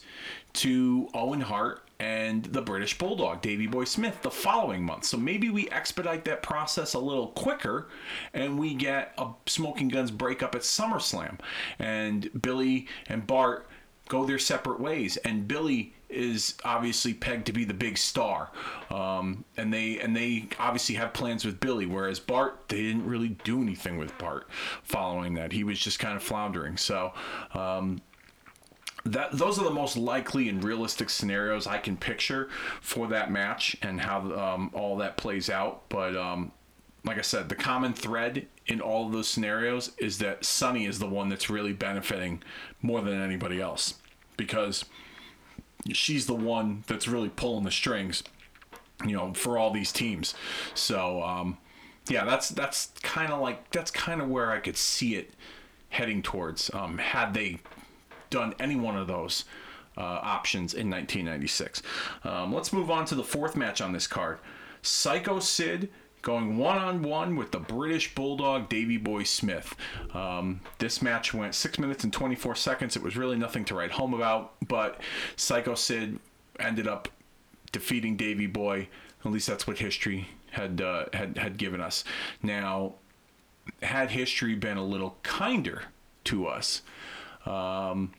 [0.53, 5.05] to Owen Hart and the British Bulldog, Davy Boy Smith, the following month.
[5.05, 7.89] So maybe we expedite that process a little quicker
[8.33, 11.39] and we get a Smoking Guns breakup at SummerSlam.
[11.77, 13.67] And Billy and Bart
[14.07, 15.17] go their separate ways.
[15.17, 18.49] And Billy is obviously pegged to be the big star,
[18.89, 21.85] um, and they and they obviously have plans with Billy.
[21.85, 24.47] Whereas Bart, they didn't really do anything with Bart
[24.83, 25.51] following that.
[25.51, 26.77] He was just kind of floundering.
[26.77, 27.13] So.
[27.53, 28.01] Um,
[29.11, 32.49] that those are the most likely and realistic scenarios I can picture
[32.81, 35.87] for that match and how um, all that plays out.
[35.89, 36.51] But um,
[37.03, 40.99] like I said, the common thread in all of those scenarios is that Sunny is
[40.99, 42.43] the one that's really benefiting
[42.81, 43.95] more than anybody else
[44.37, 44.85] because
[45.91, 48.23] she's the one that's really pulling the strings,
[49.05, 50.35] you know, for all these teams.
[50.75, 51.57] So um,
[52.09, 55.33] yeah, that's that's kind of like that's kind of where I could see it
[55.89, 56.71] heading towards.
[56.73, 57.59] Um, had they
[58.29, 59.45] done any one of those
[59.97, 61.81] uh, options in 1996.
[62.23, 64.39] Um, let's move on to the fourth match on this card.
[64.81, 65.89] Psycho Sid
[66.21, 69.75] going one on one with the British Bulldog Davy Boy Smith.
[70.13, 72.95] Um, this match went six minutes and 24 seconds.
[72.95, 74.99] It was really nothing to write home about, but
[75.35, 76.19] Psycho Sid
[76.59, 77.09] ended up
[77.71, 78.89] defeating Davy Boy.
[79.23, 82.03] At least that's what history had uh, had had given us.
[82.41, 82.95] Now,
[83.81, 85.83] had history been a little kinder
[86.25, 86.81] to us,
[87.45, 88.13] um,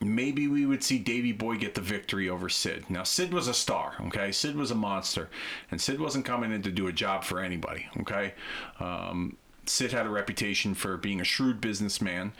[0.00, 2.88] maybe we would see Davy Boy get the victory over Sid.
[2.88, 4.32] Now, Sid was a star, okay?
[4.32, 5.28] Sid was a monster,
[5.70, 8.34] and Sid wasn't coming in to do a job for anybody, okay?
[8.80, 12.32] Um, Sid had a reputation for being a shrewd businessman.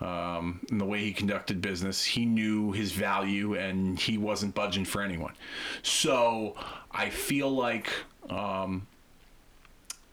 [0.00, 5.02] Um, the way he conducted business, he knew his value and he wasn't budging for
[5.02, 5.34] anyone.
[5.82, 6.54] So
[6.90, 7.90] I feel like
[8.30, 8.86] um,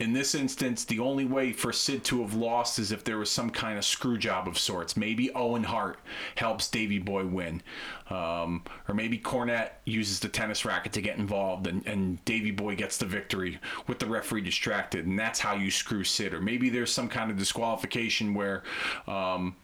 [0.04, 3.30] in this instance, the only way for Sid to have lost is if there was
[3.30, 4.98] some kind of screw job of sorts.
[4.98, 5.98] Maybe Owen Hart
[6.36, 7.62] helps Davy Boy win.
[8.10, 12.76] Um, or maybe Cornette uses the tennis racket to get involved and, and Davy Boy
[12.76, 15.06] gets the victory with the referee distracted.
[15.06, 16.34] And that's how you screw Sid.
[16.34, 18.62] Or maybe there's some kind of disqualification where,
[19.08, 19.56] um,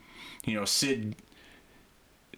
[0.47, 1.17] you know, Sid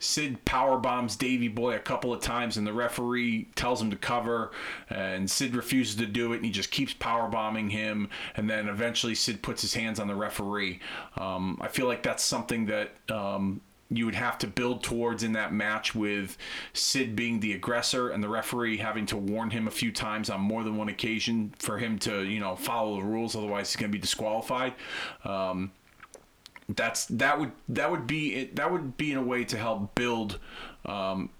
[0.03, 3.97] Sid power bombs Davy Boy a couple of times, and the referee tells him to
[3.97, 4.51] cover,
[4.91, 8.69] and Sid refuses to do it, and he just keeps power bombing him, and then
[8.69, 10.81] eventually Sid puts his hands on the referee.
[11.17, 12.95] Um, I feel like that's something that.
[13.11, 13.61] Um,
[13.95, 16.38] you would have to build towards in that match with
[16.73, 20.41] Sid being the aggressor and the referee having to warn him a few times on
[20.41, 23.37] more than one occasion for him to, you know, follow the rules.
[23.37, 24.73] Otherwise, he's going to be disqualified.
[25.25, 25.73] Um,
[26.77, 29.95] that's that would that would be it, that would be in a way to help
[29.95, 30.39] build
[30.85, 31.31] um,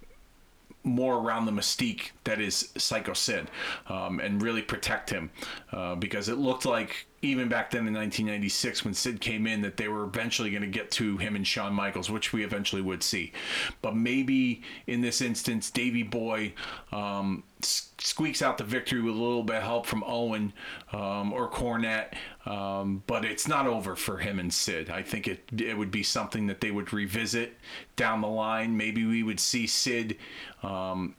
[0.85, 3.51] more around the mystique that is Psycho Sid
[3.87, 5.31] um, and really protect him
[5.73, 9.76] uh, because it looked like even back then in 1996 when Sid came in that
[9.76, 13.02] they were eventually going to get to him and Shawn Michaels, which we eventually would
[13.02, 13.32] see.
[13.80, 16.54] But maybe in this instance, Davey Boy
[16.90, 20.52] um, squeaks out the victory with a little bit of help from Owen
[20.92, 22.14] um, or Cornette.
[22.44, 24.90] Um, but it's not over for him and Sid.
[24.90, 27.56] I think it it would be something that they would revisit
[27.94, 28.76] down the line.
[28.76, 30.16] Maybe we would see Sid
[30.64, 31.14] um,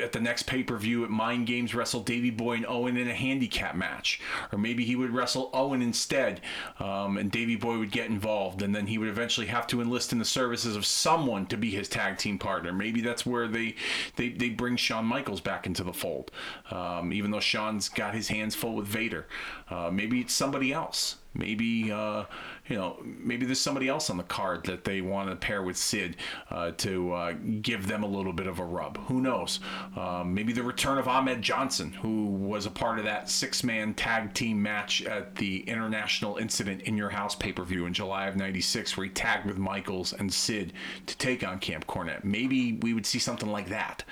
[0.00, 3.08] at the next pay per view at Mind Games wrestle Davey Boy and Owen in
[3.08, 4.20] a handicap match,
[4.52, 6.40] or maybe he would wrestle Owen instead,
[6.78, 10.12] um, and Davey Boy would get involved, and then he would eventually have to enlist
[10.12, 12.72] in the services of someone to be his tag team partner.
[12.72, 13.74] Maybe that's where they
[14.16, 16.30] they, they bring Shawn Michaels back into the fold,
[16.70, 19.26] um, even though Shawn's got his hands full with Vader.
[19.68, 21.16] Uh, maybe it's somebody else.
[21.38, 22.24] Maybe uh,
[22.68, 25.76] you know, maybe there's somebody else on the card that they want to pair with
[25.76, 26.16] Sid
[26.50, 28.98] uh, to uh, give them a little bit of a rub.
[29.06, 29.60] Who knows?
[29.96, 34.34] Um, maybe the return of Ahmed Johnson, who was a part of that six-man tag
[34.34, 39.04] team match at the International Incident in Your House pay-per-view in July of '96, where
[39.04, 40.72] he tagged with Michaels and Sid
[41.06, 42.24] to take on Camp Cornette.
[42.24, 44.02] Maybe we would see something like that,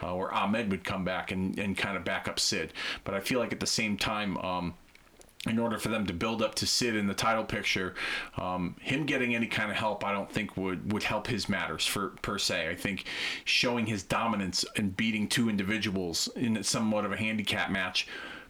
[0.00, 2.72] uh, where Ahmed would come back and, and kind of back up Sid.
[3.04, 4.38] But I feel like at the same time.
[4.38, 4.74] Um,
[5.46, 7.94] in order for them to build up to sit in the title picture,
[8.36, 11.86] um, him getting any kind of help, I don't think would would help his matters
[11.86, 12.68] for per se.
[12.68, 13.04] I think
[13.44, 18.06] showing his dominance and beating two individuals in somewhat of a handicap match,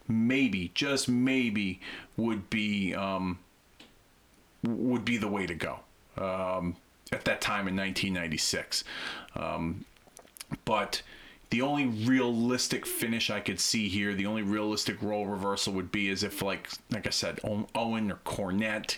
[0.07, 1.79] maybe just maybe
[2.15, 3.39] would be um,
[4.63, 5.79] would be the way to go
[6.17, 6.75] um,
[7.11, 8.83] at that time in 1996.
[9.35, 9.85] Um,
[10.65, 11.01] but
[11.49, 16.09] the only realistic finish I could see here, the only realistic role reversal would be
[16.09, 18.97] as if, like, like I said, Owen or Cornette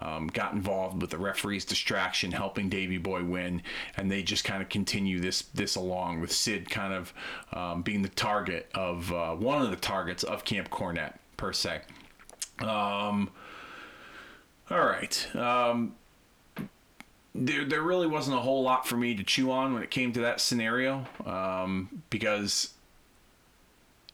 [0.00, 3.62] um, got involved with the referee's distraction, helping Davey Boy win,
[3.96, 7.12] and they just kind of continue this this along with Sid kind of
[7.52, 11.82] um, being the target of uh, one of the targets of Camp Cornette per se.
[12.60, 13.30] Um,
[14.70, 15.36] all right.
[15.36, 15.96] Um,
[17.34, 20.12] there, there really wasn't a whole lot for me to chew on when it came
[20.12, 22.74] to that scenario um, because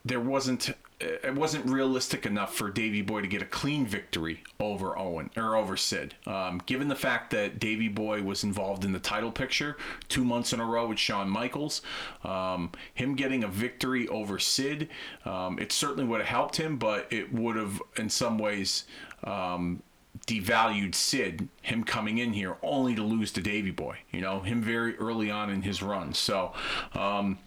[0.04, 4.98] there wasn't it wasn't realistic enough for Davy Boy to get a clean victory over
[4.98, 6.14] Owen or over Sid.
[6.26, 9.76] Um, given the fact that Davy Boy was involved in the title picture
[10.08, 11.82] two months in a row with Shawn Michaels,
[12.24, 14.88] um, him getting a victory over Sid,
[15.24, 18.84] um, it certainly would have helped him, but it would have, in some ways,
[19.22, 19.82] um,
[20.26, 24.62] devalued Sid, him coming in here only to lose to Davy Boy, you know, him
[24.62, 26.14] very early on in his run.
[26.14, 26.52] So,
[26.94, 27.38] um,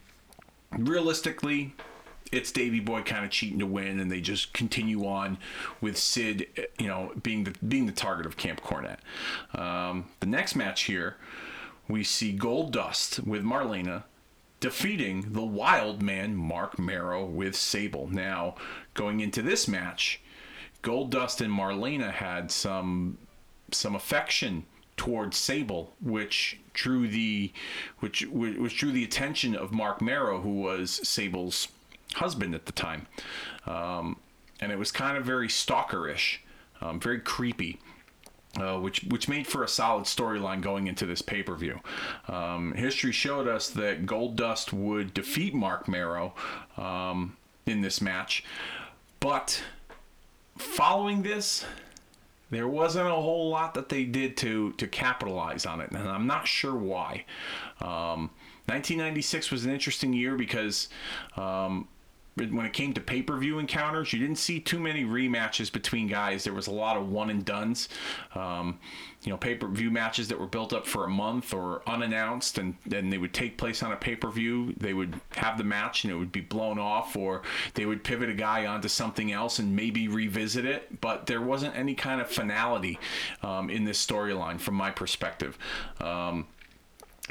[0.78, 1.74] realistically,
[2.32, 5.38] it's Davy Boy kind of cheating to win, and they just continue on
[5.82, 6.48] with Sid,
[6.80, 9.00] you know, being the being the target of Camp Cornette.
[9.54, 11.18] Um, the next match here,
[11.88, 14.04] we see Goldust with Marlena
[14.62, 18.08] defeating the Wild Man Marc Mero with Sable.
[18.08, 18.56] Now,
[18.94, 20.21] going into this match,
[20.84, 23.18] Goldust and Marlena had some
[23.72, 24.66] some affection
[24.98, 27.52] towards Sable, which drew the
[28.00, 31.68] which which drew the attention of Marc Mero, who was Sable's
[32.16, 33.08] husband at the time,
[33.66, 34.18] um,
[34.60, 36.38] and it was kind of very stalkerish,
[36.82, 37.80] um, very creepy.
[38.60, 41.80] Uh, which which made for a solid storyline going into this pay per view.
[42.28, 46.34] Um, history showed us that Goldust would defeat Marc Mero
[46.76, 48.44] um, in this match,
[49.22, 49.64] but
[50.62, 51.66] following this,
[52.50, 56.28] there wasn't a whole lot that they did to to capitalize on it, and I'm
[56.28, 57.26] not sure why.
[57.82, 58.30] Um,
[58.68, 60.88] 1996 was an interesting year because
[61.36, 61.88] um,
[62.36, 66.08] when it came to pay per view encounters, you didn't see too many rematches between
[66.08, 66.44] guys.
[66.44, 67.90] There was a lot of one and duns.
[68.36, 68.80] Um,
[69.24, 72.58] you know, pay per view matches that were built up for a month or unannounced,
[72.58, 74.74] and then they would take place on a pay per view.
[74.78, 77.44] They would have the match and it would be blown off, or
[77.76, 81.02] they would pivot a guy onto something else and maybe revisit it.
[81.02, 83.00] But there wasn't any kind of finality
[83.44, 85.58] um, in this storyline from my perspective.
[86.00, 86.48] Um,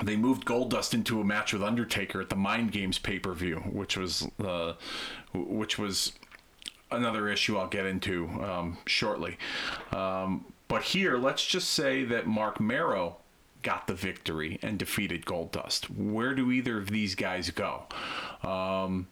[0.02, 3.56] they moved Goldust into a match with Undertaker at the Mind Games pay per view,
[3.56, 4.74] which was uh,
[5.34, 6.12] which was
[6.92, 9.38] another issue I'll get into um, shortly.
[9.92, 13.16] Um, but here, let's just say that Marc Mero
[13.64, 15.86] got the victory and defeated Goldust.
[15.86, 17.86] Where do either of these guys go?
[18.44, 19.08] Um,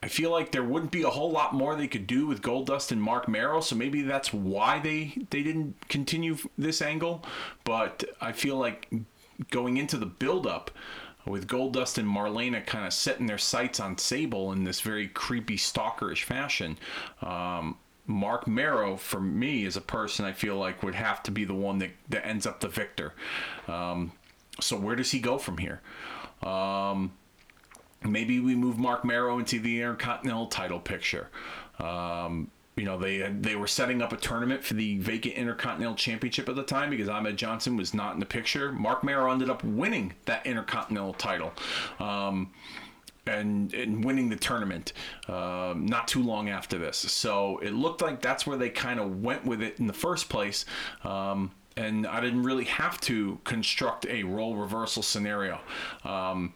[0.00, 2.92] I feel like there wouldn't be a whole lot more they could do with Goldust
[2.92, 7.24] and Marc Mero, so maybe that's why they they didn't continue this angle.
[7.64, 8.88] But I feel like
[9.50, 10.70] going into the buildup
[11.26, 15.56] with Goldust and Marlena kind of setting their sights on Sable in this very creepy
[15.56, 16.78] stalkerish fashion.
[17.20, 21.44] Um, Marc Mero, for me as a person, I feel like would have to be
[21.44, 23.12] the one that, that ends up the victor.
[23.68, 24.12] Um,
[24.60, 25.82] so where does he go from here?
[26.42, 27.12] Um,
[28.02, 31.28] maybe we move Marc Mero into the Intercontinental title picture.
[31.78, 36.48] Um, you know they they were setting up a tournament for the vacant Intercontinental Championship
[36.48, 38.72] at the time because Ahmed Johnson was not in the picture.
[38.72, 41.52] Marc Mero ended up winning that Intercontinental title.
[41.98, 42.52] Um,
[43.28, 44.92] and, and winning the tournament
[45.28, 46.96] um, not too long after this.
[46.96, 50.28] So it looked like that's where they kind of went with it in the first
[50.28, 50.64] place.
[51.04, 55.60] Um, and I didn't really have to construct a role reversal scenario.
[56.04, 56.54] Um,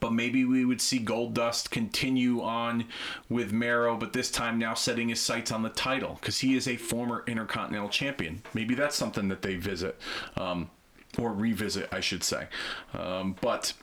[0.00, 2.86] but maybe we would see Goldust continue on
[3.28, 6.66] with Mero, but this time now setting his sights on the title because he is
[6.66, 8.42] a former Intercontinental Champion.
[8.54, 9.98] Maybe that's something that they visit
[10.36, 10.70] um,
[11.18, 12.48] or revisit, I should say.
[12.92, 13.74] Um, but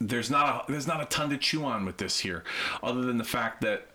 [0.00, 2.44] there's not a there's not a ton to chew on with this here,
[2.82, 3.88] other than the fact that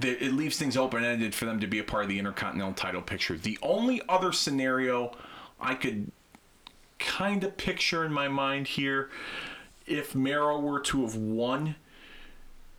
[0.00, 3.02] it leaves things open ended for them to be a part of the Intercontinental title
[3.02, 3.36] picture.
[3.36, 5.12] The only other scenario
[5.60, 6.10] I could
[6.98, 9.10] kind of picture in my mind here,
[9.86, 11.76] if Mero were to have won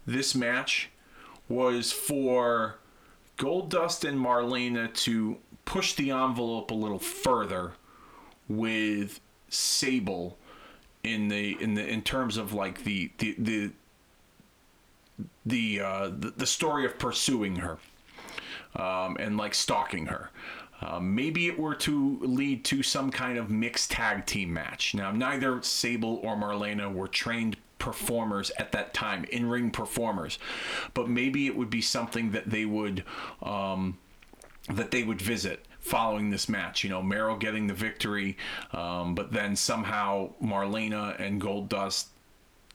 [0.05, 0.89] this match,
[1.47, 2.79] was for
[3.37, 7.73] Goldust and Marlena to push the envelope a little further
[8.47, 10.37] with Sable
[11.03, 13.71] in the in the in terms of like the the the
[15.45, 17.77] the uh, the, the story of pursuing her
[18.75, 20.29] um, and like stalking her.
[20.81, 24.93] Um, maybe it were to lead to some kind of mixed tag team match.
[24.93, 30.39] Now, neither Sable or Marlena were trained performers at that time, in ring performers,
[30.93, 33.03] but maybe it would be something that they would
[33.41, 33.97] um,
[34.69, 36.83] that they would visit following this match.
[36.83, 38.37] You know, Mero getting the victory,
[38.71, 42.07] um, but then somehow Marlena and Goldust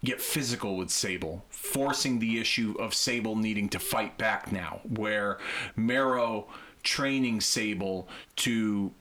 [0.05, 5.39] get physical with Sable, forcing the issue of Sable needing to fight back now, where
[5.75, 6.47] Mero
[6.83, 8.93] training Sable to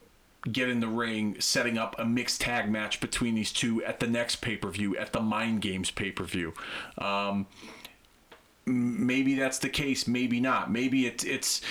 [0.52, 4.08] get in the ring, setting up a mixed tag match between these two at the
[4.08, 6.54] next pay per view, at the Mind Games pay per view.
[6.98, 7.48] Um,
[8.68, 11.62] maybe that's the case maybe not maybe it, it's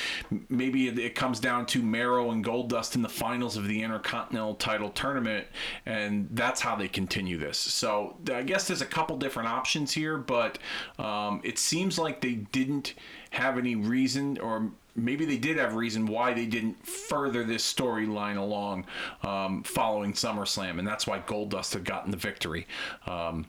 [0.49, 4.55] maybe it, it, comes down to Mero and Goldust in the finals of the intercontinental
[4.55, 5.47] title tournament
[5.85, 10.17] and that's how they continue this so i guess there's a couple different options here
[10.17, 10.59] but
[10.99, 12.95] um, it seems like they didn't
[13.31, 18.39] have any reason or maybe they did have reason why they didn't further this storyline
[18.39, 18.87] along
[19.23, 22.67] um, following SummerSlam, and that's why Goldust had gotten the victory.
[23.07, 23.47] Um,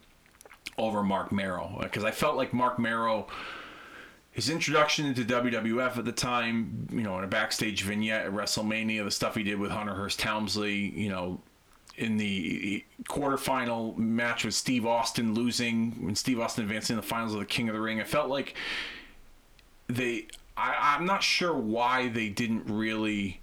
[0.78, 3.28] over Marc Mero because I felt like Marc Mero
[4.38, 9.04] his introduction into WWF at the time, you know, in a backstage vignette at WrestleMania,
[9.04, 11.42] the stuff he did with Hunter Hearst Helmsley, you know,
[11.96, 17.34] in the quarterfinal match with Steve Austin losing, when Steve Austin advancing in the finals
[17.34, 18.54] of the King of the Ring, I felt like
[19.88, 23.42] they, I, I'm not sure why they didn't really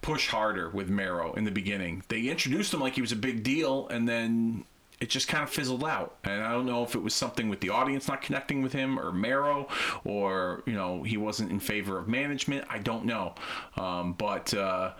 [0.00, 2.04] push harder with Mero in the beginning.
[2.06, 4.64] They introduced him like he was a big deal, and then
[5.04, 6.16] it just kind of fizzled out.
[6.24, 8.98] And I don't know if it was something with the audience not connecting with him
[8.98, 9.68] or Mero
[10.02, 12.66] or, you know, he wasn't in favor of management.
[12.70, 13.34] I don't know.
[13.76, 14.92] Um, but, uh,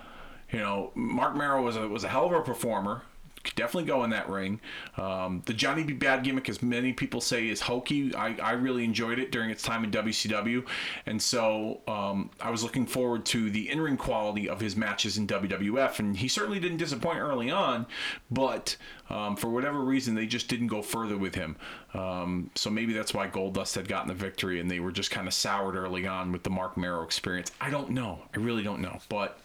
[0.53, 3.01] you know, Marc Mero was a, was a hell of a performer
[3.45, 4.61] could definitely go in that ring.
[4.97, 5.93] Um, the Johnny B.
[5.93, 8.15] Bad gimmick, as many people say, is hokey.
[8.15, 10.67] I, I really enjoyed it during its time in WCW,
[11.07, 15.19] and so um, I was looking forward to the in ring quality of his matches
[15.19, 17.87] in WWF, and he certainly didn't disappoint early on,
[18.31, 18.77] but
[19.11, 21.57] um, for whatever reason, they just didn't go further with him.
[21.93, 25.29] Um, so maybe that's why Goldust had gotten the victory, and they were just kind
[25.29, 27.53] of soured early on with the Marc Mero experience.
[27.61, 28.23] I don't know.
[28.35, 29.39] I really don't know, but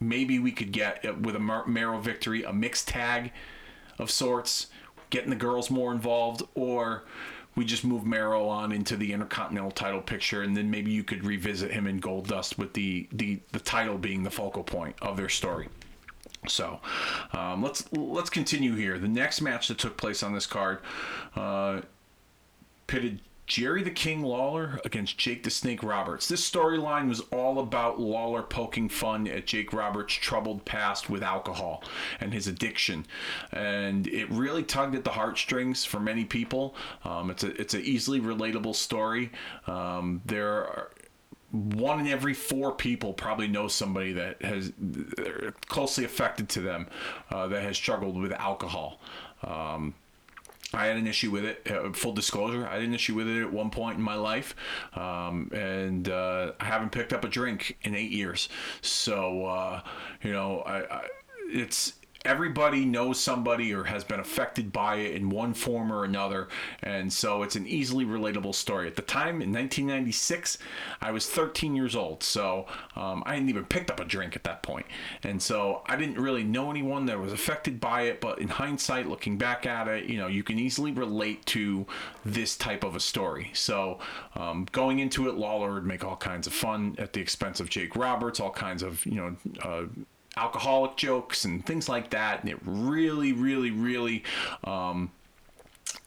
[0.00, 3.32] maybe we could get uh, with a Mero victory a mixed tag
[3.98, 4.68] of sorts,
[5.10, 7.04] getting the girls more involved, or
[7.54, 11.24] we just move Mero on into the Intercontinental title picture, and then maybe you could
[11.24, 15.30] revisit him in Goldust with the the the title being the focal point of their
[15.30, 15.68] story.
[16.48, 16.80] So
[17.32, 18.98] um, let's let's continue here.
[18.98, 20.80] The next match that took place on this card
[21.34, 21.80] uh,
[22.86, 26.28] pitted Jerry the King Lawler against Jake the Snake Roberts.
[26.28, 31.84] This storyline was all about Lawler poking fun at Jake Roberts' troubled past with alcohol
[32.20, 33.06] and his addiction,
[33.52, 36.74] and it really tugged at the heartstrings for many people.
[37.04, 39.30] Um, it's a it's an easily relatable story.
[39.66, 40.90] Um, there are
[41.52, 44.72] one in every four people probably knows somebody that has
[45.68, 46.88] closely affected to them
[47.30, 49.00] uh, that has struggled with alcohol.
[49.42, 49.94] Um,
[50.74, 51.70] I had an issue with it.
[51.70, 54.54] Uh, full disclosure, I had an issue with it at one point in my life,
[54.94, 58.48] um, and uh, I haven't picked up a drink in eight years.
[58.80, 59.82] So, uh,
[60.22, 61.06] you know, I, I,
[61.48, 61.94] it's
[62.26, 66.48] everybody knows somebody or has been affected by it in one form or another.
[66.82, 68.88] And so it's an easily relatable story.
[68.88, 70.58] At the time in 1996,
[71.00, 72.22] I was 13 years old.
[72.22, 72.66] So
[72.96, 74.86] um, I hadn't even picked up a drink at that point.
[75.22, 78.20] And so I didn't really know anyone that was affected by it.
[78.20, 81.86] But in hindsight, looking back at it, you know, you can easily relate to
[82.24, 83.50] this type of a story.
[83.54, 84.00] So
[84.34, 87.70] um, going into it, Lawler would make all kinds of fun at the expense of
[87.70, 89.84] Jake Roberts, all kinds of, you know, uh,
[90.36, 92.40] alcoholic jokes and things like that.
[92.40, 94.22] And it really, really, really
[94.64, 95.10] um,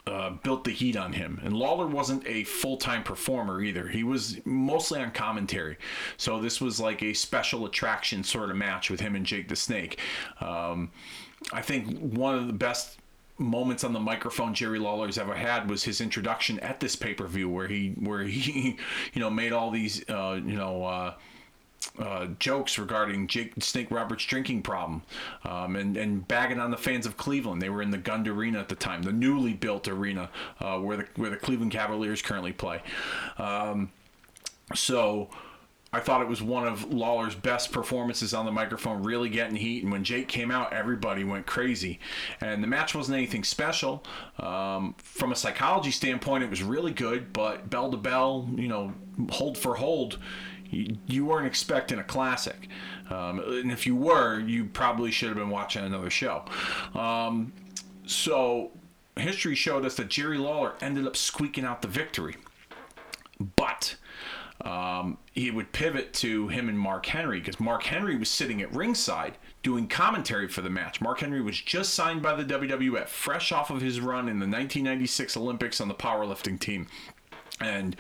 [0.06, 1.40] uh, built the heat on him.
[1.44, 3.88] And Lawler wasn't a full time performer either.
[3.88, 5.78] He was mostly on commentary.
[6.18, 9.56] So this was like a special attraction sort of match with him and Jake the
[9.56, 10.00] Snake.
[10.42, 10.92] Um,
[11.54, 12.98] I think one of the best
[13.38, 17.26] moments on the microphone Jerry Lawler's ever had was his introduction at this pay per
[17.26, 18.78] view, where he where he
[19.14, 20.84] you know made all these uh, you know.
[20.84, 21.14] Uh,
[21.98, 25.04] uh, jokes regarding Jake Snake Roberts' drinking problem
[25.44, 27.62] um, and, and bagging on the fans of Cleveland.
[27.62, 30.98] They were in the Gund Arena at the time, the newly built arena uh, where,
[30.98, 32.82] the, where the Cleveland Cavaliers currently play.
[33.38, 33.92] Um,
[34.76, 35.30] so
[35.92, 39.82] I thought it was one of Lawler's best performances on the microphone, really getting heat.
[39.82, 42.00] And when Jake came out, everybody went crazy.
[42.42, 44.04] And the match wasn't anything special.
[44.38, 48.94] Um, from a psychology standpoint, it was really good, but bell to bell, you know,
[49.32, 50.20] hold for hold,
[50.70, 52.68] you, weren't expecting a classic.
[53.10, 56.46] Um, and if you were, you probably should have been watching another show.
[56.94, 57.54] Um,
[58.06, 58.72] so
[59.18, 62.36] history showed us that Jerry Lawler ended up squeaking out the victory.
[63.56, 63.96] But
[64.62, 68.74] um, he would pivot to him and Mark Henry because Mark Henry was sitting at
[68.74, 71.02] ringside doing commentary for the match.
[71.02, 74.46] Mark Henry was just signed by the WWF, fresh off of his run in the
[74.46, 76.88] 1996 Olympics on the powerlifting team
[77.60, 77.96] and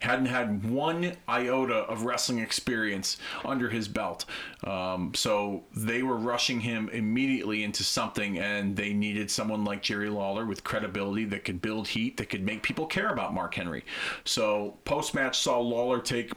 [0.00, 4.24] hadn't had one iota of wrestling experience under his belt.
[4.64, 10.08] Um, so they were rushing him immediately into something, and they needed someone like Jerry
[10.08, 13.84] Lawler with credibility that could build heat, that could make people care about Mark Henry.
[14.24, 16.32] So post match saw Lawler take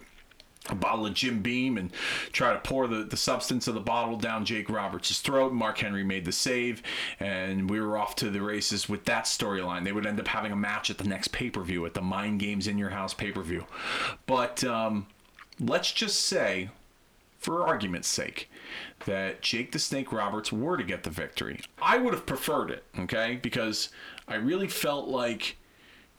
[0.69, 1.91] a bottle of Jim Beam and
[2.31, 5.53] try to pour the, the substance of the bottle down Jake Roberts' throat.
[5.53, 6.81] Mark Henry made the save,
[7.19, 9.83] and we were off to the races with that storyline.
[9.83, 12.01] They would end up having a match at the next pay per view, at the
[12.01, 13.65] Mind Games in Your House pay per view.
[14.25, 15.07] But um,
[15.59, 16.69] let's just say,
[17.37, 18.49] for argument's sake,
[19.05, 21.61] that Jake the Snake Roberts were to get the victory.
[21.81, 23.39] I would have preferred it, okay?
[23.41, 23.89] Because
[24.27, 25.57] I really felt like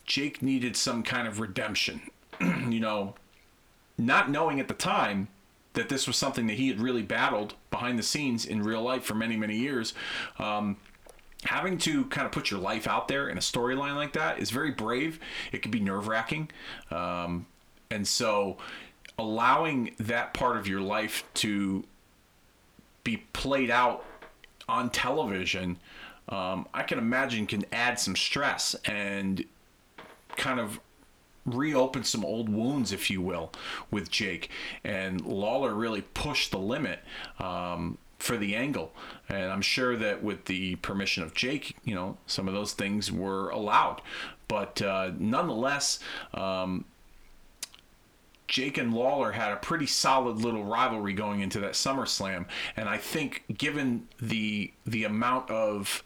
[0.05, 2.03] Jake needed some kind of redemption.
[2.41, 3.15] you know,
[3.99, 5.29] not knowing at the time
[5.75, 9.05] that this was something that he had really battled behind the scenes in real life
[9.05, 9.95] for many, many years.
[10.39, 10.79] Um,
[11.45, 14.51] having to kind of put your life out there in a storyline like that is
[14.51, 15.21] very brave.
[15.53, 16.51] It can be nerve wracking.
[16.91, 17.47] Um,
[17.91, 18.57] and so
[19.19, 21.85] allowing that part of your life to
[23.05, 24.05] be played out
[24.69, 25.79] on television,
[26.29, 29.45] um, I can imagine can add some stress and
[30.37, 30.81] kind of
[31.47, 33.53] reopen some old wounds, if you will,
[33.91, 34.51] with Jake.
[34.85, 37.01] And Lawler really pushed the limit.
[37.39, 38.93] Um, for the angle.
[39.29, 43.13] And I'm sure that with the permission of Jake, you know, some of those things
[43.13, 44.01] were allowed.
[44.49, 45.99] But uh, nonetheless,
[46.33, 46.87] um,
[48.49, 52.47] Jake and Lawler had a pretty solid little rivalry going into that SummerSlam.
[52.77, 56.05] And I think given the the amount of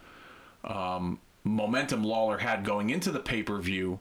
[0.64, 4.00] um, momentum Lawler had going into the pay per view,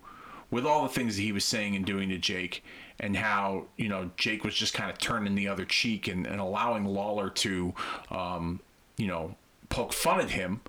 [0.52, 2.64] with all the things that he was saying and doing to Jake,
[3.00, 6.40] and how you know Jake was just kind of turning the other cheek and, and
[6.40, 7.74] allowing Lawler to,
[8.12, 8.60] um,
[8.98, 9.36] you know,
[9.70, 10.62] poke fun at him.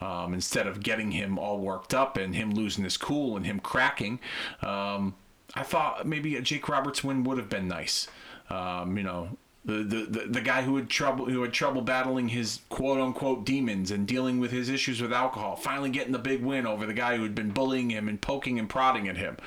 [0.00, 3.60] Um, instead of getting him all worked up and him losing his cool and him
[3.60, 4.18] cracking,
[4.60, 5.14] um,
[5.54, 8.08] I thought maybe a Jake Roberts win would have been nice.
[8.50, 12.60] Um, you know, the, the, the, guy who had trouble who had trouble battling his
[12.68, 16.66] quote unquote demons and dealing with his issues with alcohol, finally getting the big win
[16.66, 19.38] over the guy who had been bullying him and poking and prodding at him.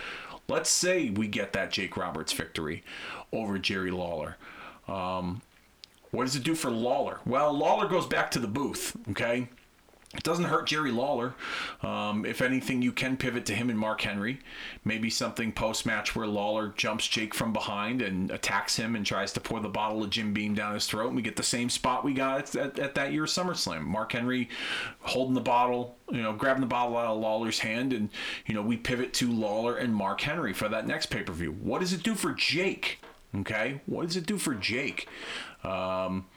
[0.48, 2.84] Let's say we get that Jake Roberts victory
[3.32, 4.38] over Jerry Lawler.
[4.88, 5.42] Um,
[6.12, 7.20] what does it do for Lawler?
[7.26, 9.50] Well, Lawler goes back to the booth, okay?
[10.16, 11.36] It doesn't hurt Jerry Lawler.
[11.84, 14.40] Um, if anything, you can pivot to him and Mark Henry.
[14.86, 19.34] Maybe something post match where Lawler jumps Jake from behind and attacks him and tries
[19.34, 21.08] to pour the bottle of Jim Beam down his throat.
[21.08, 23.84] And we get the same spot we got at, at that year's SummerSlam.
[23.84, 24.48] Mark Henry
[25.02, 27.92] holding the bottle, you know, grabbing the bottle out of Lawler's hand.
[27.92, 28.10] And,
[28.46, 31.52] you know, we pivot to Lawler and Mark Henry for that next pay per view.
[31.52, 33.00] What does it do for Jake?
[33.36, 33.82] Okay.
[33.86, 35.10] What does it do for Jake?
[35.66, 36.28] Um,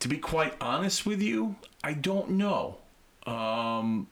[0.00, 2.78] to be quite honest with you, I don't know.
[3.26, 4.08] Um,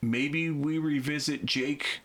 [0.00, 2.00] maybe we revisit Jake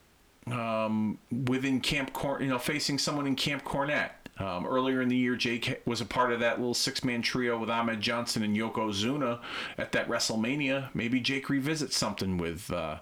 [0.48, 4.12] um, within Camp Cor- you know, facing someone in Camp Cornette.
[4.38, 7.70] Um, earlier in the year, Jake was a part of that little six-man trio with
[7.70, 9.40] Ahmed Johnson and Yokozuna
[9.78, 10.90] at that WrestleMania.
[10.96, 13.00] Maybe Jake revisits something with uh,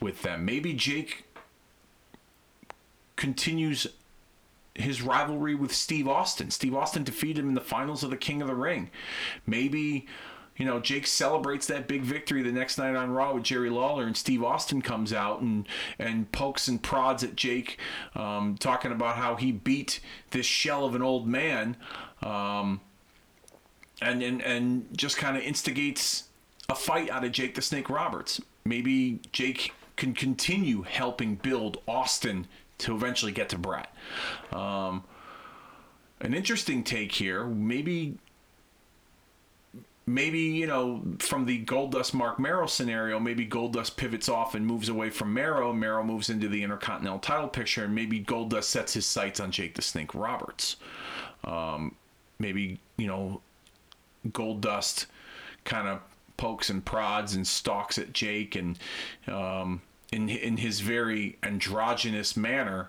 [0.00, 0.44] with them.
[0.44, 1.24] Maybe Jake
[3.16, 3.86] continues
[4.74, 6.50] his rivalry with Steve Austin.
[6.50, 8.90] Steve Austin defeated him in the finals of the King of the Ring.
[9.46, 10.06] Maybe
[10.56, 14.06] you know, Jake celebrates that big victory the next night on Raw with Jerry Lawler,
[14.06, 15.66] and Steve Austin comes out and
[15.98, 17.78] and pokes and prods at Jake,
[18.14, 20.00] um, talking about how he beat
[20.30, 21.76] this shell of an old man,
[22.22, 22.80] um,
[24.00, 26.24] and and and just kind of instigates
[26.68, 28.40] a fight out of Jake the Snake Roberts.
[28.64, 32.46] Maybe Jake can continue helping build Austin
[32.78, 33.92] to eventually get to Bret.
[34.52, 35.04] Um,
[36.20, 37.44] an interesting take here.
[37.44, 38.18] Maybe
[40.06, 44.88] maybe you know from the Goldust Marc Mero scenario, maybe Goldust pivots off and moves
[44.88, 45.72] away from Mero.
[45.72, 49.74] Mero moves into the Intercontinental title picture, and maybe Goldust sets his sights on Jake
[49.74, 50.76] the Snake Roberts.
[51.44, 51.94] Um,
[52.38, 53.40] maybe you know
[54.28, 55.06] Goldust
[55.64, 56.00] kind of
[56.36, 58.78] pokes and prods and stalks at Jake, and
[59.28, 59.82] um,
[60.14, 62.88] in in his very androgynous manner,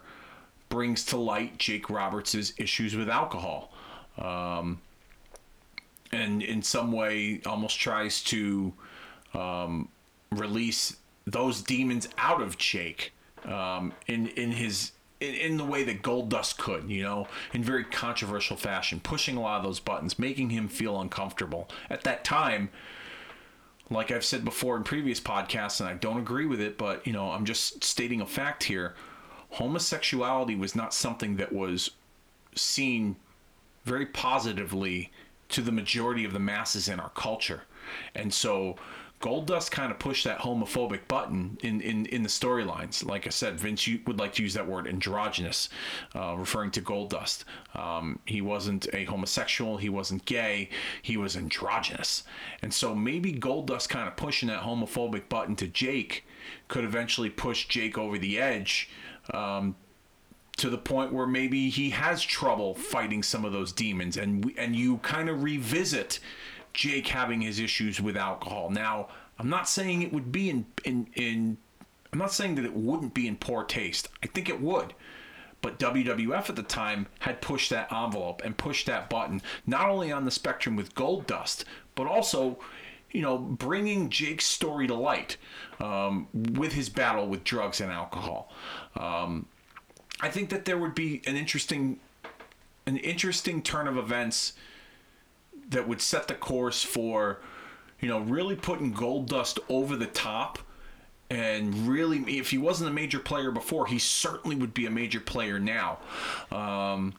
[0.69, 3.71] brings to light Jake Roberts's issues with alcohol.
[4.17, 4.82] Um,
[6.11, 8.73] and in some way almost tries to
[9.34, 9.89] um,
[10.32, 13.11] release those demons out of Jake
[13.43, 17.86] um, in in his in, in, the way that Goldust could, you know, in very
[17.86, 21.69] controversial fashion, pushing a lot of those buttons, making him feel uncomfortable.
[21.89, 22.69] At that time,
[23.89, 27.13] like I've said before in previous podcasts, and I don't agree with it, but you
[27.13, 28.95] know, I'm just stating a fact here.
[29.51, 31.91] Homosexuality was not something that was
[32.55, 33.15] seen
[33.83, 35.11] very positively
[35.49, 37.61] to the majority of the masses in our culture.
[38.15, 38.75] And so
[39.26, 43.03] Goldust kind of pushed that homophobic button in, in, in the storylines.
[43.03, 45.67] Like I said, Vince would like to use that word androgynous,
[46.13, 47.43] uh, referring to Goldust.
[47.73, 50.69] Um, he wasn't a homosexual, he wasn't gay,
[51.01, 52.23] he was androgynous.
[52.61, 56.23] And so maybe Goldust kind of pushing that homophobic button to Jake
[56.67, 58.91] could eventually push Jake over the edge
[59.34, 59.76] um,
[60.57, 64.76] to the point where maybe he has trouble fighting some of those demons and and
[64.76, 66.19] you kind of revisit
[66.76, 68.69] Jake having his issues with alcohol.
[68.69, 69.07] Now,
[69.39, 71.57] I'm not saying it would be in in in
[72.13, 74.09] I'm not saying that it wouldn't be in poor taste.
[74.21, 74.93] I think it would.
[75.61, 80.11] But WWF at the time had pushed that envelope and pushed that button, not only
[80.11, 81.63] on the spectrum with Goldust,
[81.95, 82.59] but also,
[83.09, 85.38] you know, bringing Jake's story to light
[85.80, 88.51] um, with his battle with drugs and alcohol.
[88.95, 89.47] Um,
[90.21, 91.99] I think that there would be an interesting
[92.86, 94.53] an interesting turn of events
[95.70, 97.39] that would set the course for
[97.99, 100.59] you know really putting Goldust over the top
[101.30, 105.20] and really if he wasn't a major player before he certainly would be a major
[105.20, 105.97] player now.
[106.51, 107.16] Um,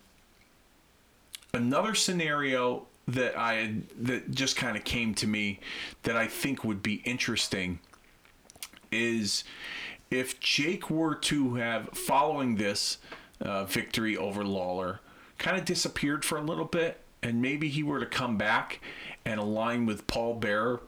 [1.52, 5.60] another scenario that i that just kind of came to me
[6.02, 7.78] that i think would be interesting
[8.90, 9.44] is
[10.10, 12.98] if Jake were to have, following this
[13.40, 15.00] uh, victory over Lawler,
[15.38, 18.80] kind of disappeared for a little bit, and maybe he were to come back
[19.24, 20.80] and align with Paul Bearer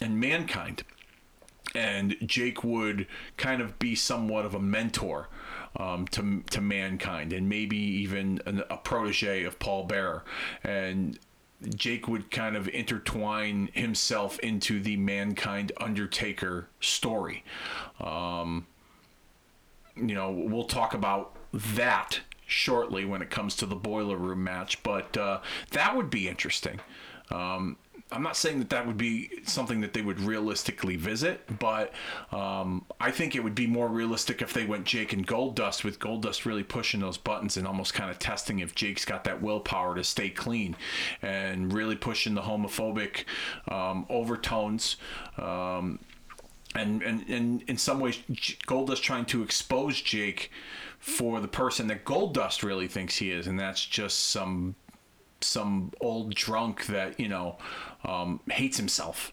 [0.00, 0.84] and Mankind,
[1.74, 3.06] and Jake would
[3.38, 5.28] kind of be somewhat of a mentor
[5.76, 10.22] um, to to mankind, and maybe even an, a protege of Paul Bearer,
[10.62, 11.18] and
[11.74, 17.42] Jake would kind of intertwine himself into the mankind Undertaker story.
[17.98, 18.66] Um,
[19.96, 24.82] you know, we'll talk about that shortly when it comes to the boiler room match,
[24.82, 25.40] but uh,
[25.72, 26.80] that would be interesting.
[27.30, 27.76] Um,
[28.12, 31.92] I'm not saying that that would be something that they would realistically visit, but
[32.30, 35.98] um, I think it would be more realistic if they went Jake and Goldust, with
[35.98, 39.96] Goldust really pushing those buttons and almost kind of testing if Jake's got that willpower
[39.96, 40.76] to stay clean
[41.20, 43.24] and really pushing the homophobic
[43.66, 44.96] um, overtones.
[45.36, 45.98] Um,
[46.76, 48.18] and, and, and in some ways,
[48.66, 50.50] Goldust trying to expose Jake
[50.98, 54.74] for the person that Goldust really thinks he is, and that's just some
[55.42, 57.58] some old drunk that you know
[58.04, 59.32] um, hates himself,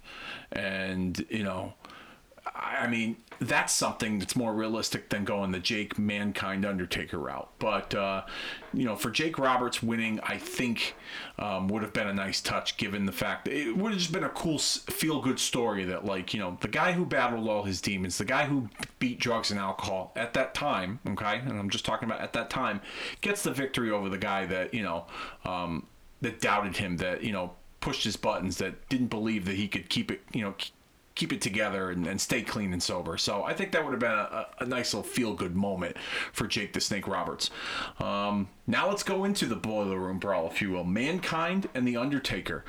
[0.52, 1.74] and you know,
[2.56, 3.18] I mean
[3.48, 7.50] that's something that's more realistic than going the Jake Mankind Undertaker route.
[7.60, 8.24] But uh,
[8.74, 10.96] you know, for Jake Roberts winning, I think
[11.39, 14.12] um, would have been a nice touch, given the fact that it would have just
[14.12, 17.64] been a cool feel good story that like you know the guy who battled all
[17.64, 18.70] his demons, the guy who
[19.00, 22.50] beat drugs and alcohol at that time, okay, and I'm just talking about at that
[22.50, 22.82] time,
[23.22, 25.06] gets the victory over the guy that you know.
[25.46, 25.88] Um,
[26.22, 27.52] that doubted him, that you know
[27.84, 30.56] pushed his buttons, that didn't believe that he could keep it, you know,
[31.16, 33.18] keep it together and, and, stay clean and sober.
[33.18, 35.97] So I think that would have been a, a nice little feel good moment
[36.32, 37.49] for Jake the Snake Roberts.
[37.99, 40.84] Um, now let's go into the boiler room brawl, if you will.
[40.84, 42.64] Mankind and The Undertaker.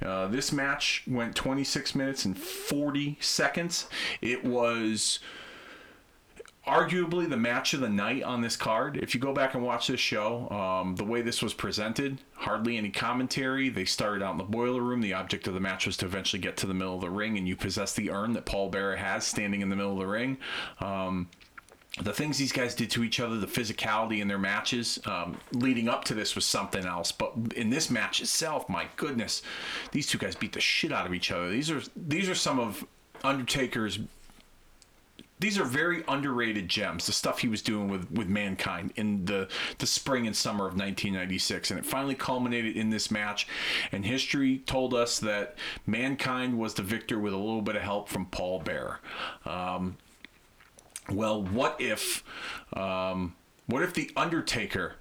[0.00, 3.88] Uh, this match went 26 minutes and 40 seconds.
[4.20, 5.18] It was
[6.70, 8.96] arguably the match of the night on this card.
[8.96, 12.76] If you go back and watch this show, um, the way this was presented, hardly
[12.76, 13.68] any commentary.
[13.68, 15.00] They started out in the boiler room.
[15.00, 17.36] The object of the match was to eventually get to the middle of the ring,
[17.36, 20.06] and you possess the urn that Paul Bearer has standing in the middle of the
[20.06, 20.38] ring.
[20.78, 21.28] Um,
[22.00, 25.88] the things these guys did to each other, the physicality in their matches um, leading
[25.88, 27.10] up to this was something else.
[27.10, 29.42] But in this match itself, my goodness,
[29.90, 31.50] these two guys beat the shit out of each other.
[31.50, 32.86] These are these are some of
[33.24, 33.98] Undertaker's
[35.40, 37.06] these are very underrated gems.
[37.06, 40.74] The stuff he was doing with with mankind in the the spring and summer of
[40.74, 43.48] 1996, and it finally culminated in this match.
[43.90, 48.08] And history told us that mankind was the victor with a little bit of help
[48.08, 49.00] from Paul Bearer.
[49.46, 49.96] Um,
[51.08, 52.22] well, what if
[52.74, 53.34] um,
[53.66, 54.94] what if the Undertaker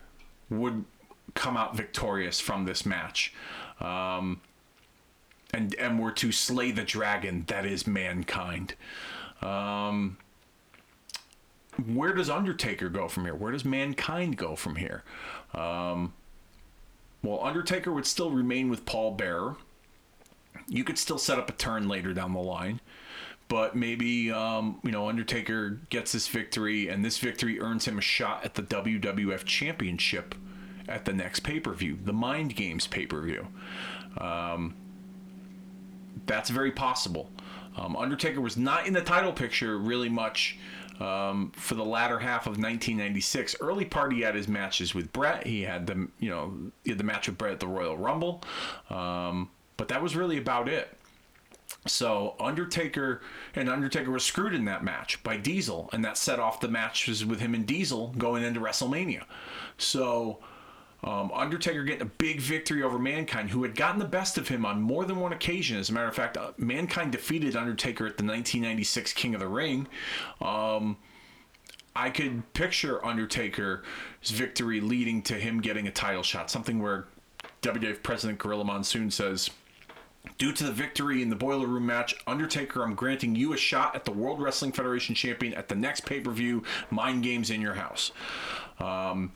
[0.50, 0.86] would
[1.34, 3.34] come out victorious from this match?
[3.82, 4.42] Um,
[5.54, 8.76] and and were to slay the dragon that is mankind.
[9.42, 10.18] Um,
[11.78, 13.36] where does Undertaker go from here?
[13.36, 15.04] Where does mankind go from here?
[15.54, 16.14] Um,
[17.24, 19.58] well, Undertaker would still remain with Paul Bearer.
[20.68, 22.80] You could still set up a turn later down the line,
[23.48, 28.02] but maybe um, you know Undertaker gets this victory, and this victory earns him a
[28.02, 30.36] shot at the WWF Championship
[30.88, 33.48] at the next pay per view, the Mind Games pay per view.
[34.18, 34.76] Um,
[36.26, 37.30] that's very possible.
[37.78, 40.58] Um, Undertaker was not in the title picture really much
[41.00, 43.56] um, for the latter half of 1996.
[43.62, 45.48] Early part, he had his matches with Bret.
[45.48, 48.42] He had the you know he had the match with Bret at the Royal Rumble,
[48.90, 50.96] um, but that was really about it.
[51.88, 53.22] So Undertaker
[53.56, 57.26] and Undertaker was screwed in that match by Diesel, and that set off the matches
[57.26, 59.24] with him and Diesel going into WrestleMania.
[59.78, 60.40] So.
[61.04, 64.66] Um, Undertaker getting a big victory over Mankind, who had gotten the best of him
[64.66, 65.78] on more than one occasion.
[65.78, 69.48] As a matter of fact, uh, Mankind defeated Undertaker at the 1996 King of the
[69.48, 69.88] Ring.
[70.42, 70.98] Um,
[71.96, 73.82] I could picture Undertaker's
[74.26, 77.08] victory leading to him getting a title shot, something where
[77.62, 79.50] WWF President Gorilla Monsoon says,
[80.38, 83.96] Due to the victory in the Boiler Room match, Undertaker, I'm granting you a shot
[83.96, 87.62] at the World Wrestling Federation champion at the next pay per view, Mind Games in
[87.62, 88.12] Your House.
[88.80, 89.32] Um,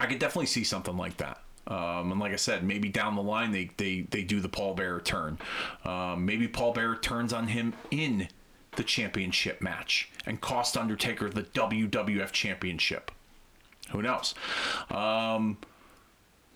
[0.00, 1.42] I could definitely see something like that.
[1.66, 4.74] Um, and like I said, maybe down the line they they, they do the Paul
[4.74, 5.38] Bearer turn.
[5.84, 8.28] Um, maybe Paul Bearer turns on him in
[8.76, 13.10] the championship match and cost Undertaker the WWF championship.
[13.90, 14.34] Who knows?
[14.90, 15.58] Um,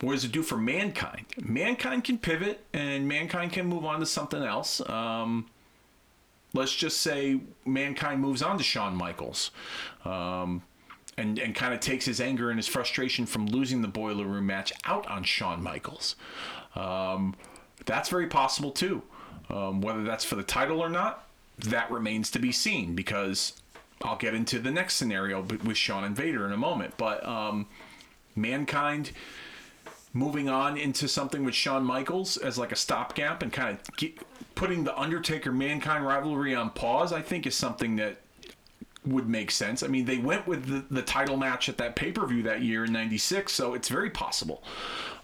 [0.01, 1.27] what does it do for mankind?
[1.41, 4.81] Mankind can pivot and mankind can move on to something else.
[4.89, 5.47] Um,
[6.53, 9.51] let's just say mankind moves on to Shawn Michaels.
[10.05, 10.63] Um,
[11.17, 14.47] and, and kind of takes his anger and his frustration from losing the boiler room
[14.47, 16.17] match out on Shawn Michaels.
[16.75, 17.35] Um,
[17.87, 19.03] that's very possible too.
[19.51, 21.27] Um, whether that's for the title or not,
[21.59, 23.61] that remains to be seen because
[24.03, 26.95] I'll get into the next scenario with Shawn and Vader in a moment.
[26.97, 27.67] But um,
[28.35, 29.13] Mankind
[30.13, 34.11] moving on into something with Shawn Michaels as like a stopgap and kind of
[34.55, 38.19] putting the Undertaker Mankind rivalry on pause, I think is something that
[39.07, 39.83] would make sense.
[39.83, 42.63] I mean, they went with the, the title match at that pay per view that
[42.63, 44.63] year in '96, so it's very possible.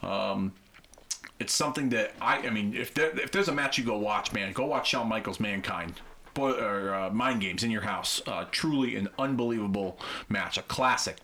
[0.02, 0.52] Um,
[1.38, 4.32] it's something that I, I mean, if there, if there's a match you go watch,
[4.32, 5.94] man, go watch Shawn Michaels Mankind
[6.38, 8.22] or uh, Mind Games in your house.
[8.26, 11.16] Uh, truly an unbelievable match, a classic.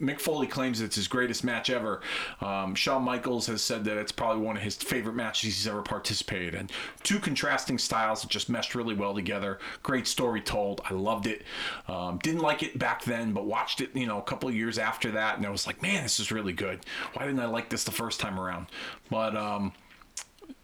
[0.00, 2.00] Mick Foley claims it's his greatest match ever.
[2.40, 5.82] Um, Shawn Michaels has said that it's probably one of his favorite matches he's ever
[5.82, 6.68] participated in.
[7.02, 9.58] Two contrasting styles that just meshed really well together.
[9.82, 10.80] Great story told.
[10.84, 11.42] I loved it.
[11.88, 15.10] Um, didn't like it back then, but watched it, you know, a couple years after
[15.12, 16.80] that, and I was like, man, this is really good.
[17.14, 18.66] Why didn't I like this the first time around?
[19.10, 19.72] But um,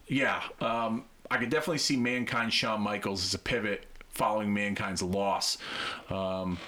[0.09, 0.43] yeah.
[0.61, 5.59] Um, I could definitely see Mankind Shawn Michaels as a pivot following Mankind's loss.
[6.11, 6.59] Um,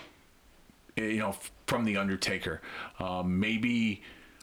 [0.97, 1.35] eh, you know,
[1.67, 2.61] from the Undertaker.
[2.99, 4.03] Um, maybe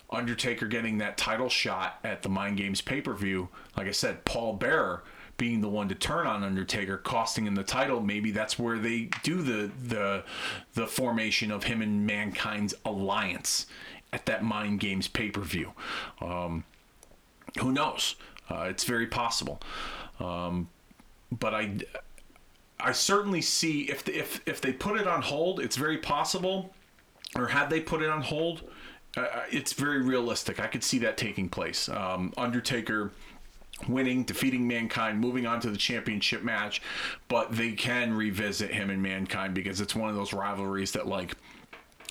[0.09, 3.49] Undertaker getting that title shot at the Mind Games pay per view.
[3.75, 5.03] Like I said, Paul Bearer
[5.37, 7.99] being the one to turn on Undertaker, costing him the title.
[8.01, 10.23] Maybe that's where they do the the
[10.73, 13.65] the formation of him and Mankind's alliance
[14.13, 15.73] at that Mind Games pay per view.
[16.21, 16.63] Um,
[17.59, 18.15] who knows?
[18.49, 19.59] Uh, it's very possible.
[20.19, 20.69] Um,
[21.31, 21.77] but I,
[22.79, 26.73] I certainly see if the, if if they put it on hold, it's very possible,
[27.35, 28.63] or had they put it on hold,
[29.17, 30.59] uh, uh, it's very realistic.
[30.59, 31.89] I could see that taking place.
[31.89, 33.11] Um, Undertaker
[33.87, 36.81] winning, defeating Mankind, moving on to the championship match,
[37.27, 41.35] but they can revisit him and Mankind because it's one of those rivalries that like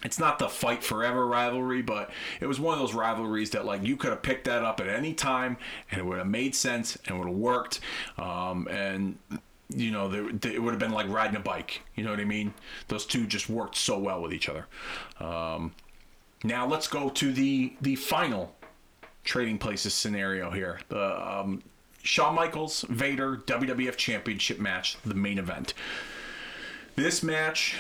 [0.04, 3.82] it's not the fight forever rivalry, but it was one of those rivalries that like
[3.82, 5.56] you could have picked that up at any time
[5.90, 7.80] and it would have made sense and would have worked.
[8.18, 9.18] Um, and
[9.70, 11.80] you know, they, they, it would have been like riding a bike.
[11.94, 12.52] You know what I mean?
[12.88, 14.66] Those two just worked so well with each other.
[15.18, 15.72] Um,
[16.44, 18.54] now let's go to the the final
[19.24, 20.80] trading places scenario here.
[20.90, 21.62] The um,
[22.02, 25.72] Shawn Michaels Vader WWF Championship match, the main event.
[26.96, 27.76] This match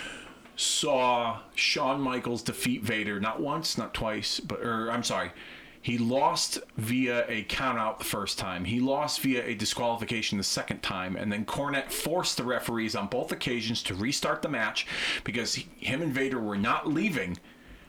[0.56, 5.32] saw Shawn Michaels defeat Vader not once, not twice, but or I'm sorry.
[5.80, 8.64] He lost via a countout the first time.
[8.64, 13.06] He lost via a disqualification the second time, and then Cornette forced the referees on
[13.06, 14.86] both occasions to restart the match
[15.24, 17.36] because he, him and Vader were not leaving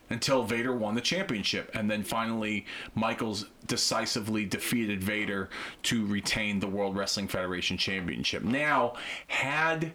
[0.10, 1.72] until Vader won the championship.
[1.74, 5.50] And then finally, Michaels decisively defeated Vader
[5.84, 8.44] to retain the World Wrestling Federation Championship.
[8.44, 8.96] Now,
[9.28, 9.94] had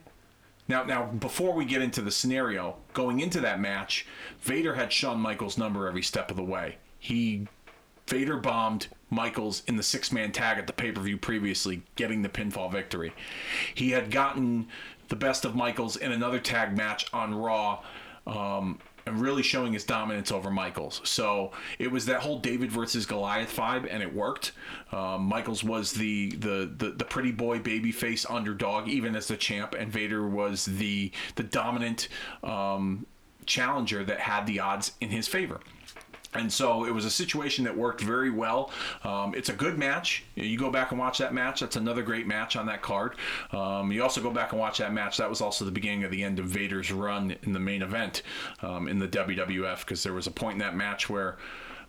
[0.70, 4.06] now, now before we get into the scenario, going into that match,
[4.40, 6.76] Vader had Shawn Michaels' number every step of the way.
[6.98, 7.48] He
[8.06, 12.22] Vader bombed Michaels in the six man tag at the pay per view previously, getting
[12.22, 13.12] the pinfall victory.
[13.74, 14.68] He had gotten
[15.08, 17.82] the best of Michaels in another tag match on Raw.
[18.26, 18.78] Um,
[19.10, 21.00] and really showing his dominance over Michaels.
[21.04, 24.52] So it was that whole David versus Goliath vibe, and it worked.
[24.92, 29.74] Um, Michaels was the, the the the pretty boy babyface underdog, even as the champ,
[29.74, 32.08] and Vader was the the dominant
[32.44, 33.06] um,
[33.46, 35.60] challenger that had the odds in his favor.
[36.34, 38.70] And so it was a situation that worked very well.
[39.02, 40.24] Um, it's a good match.
[40.36, 41.60] You go back and watch that match.
[41.60, 43.16] That's another great match on that card.
[43.52, 45.16] Um, you also go back and watch that match.
[45.16, 48.22] That was also the beginning of the end of Vader's run in the main event
[48.62, 51.36] um, in the WWF because there was a point in that match where.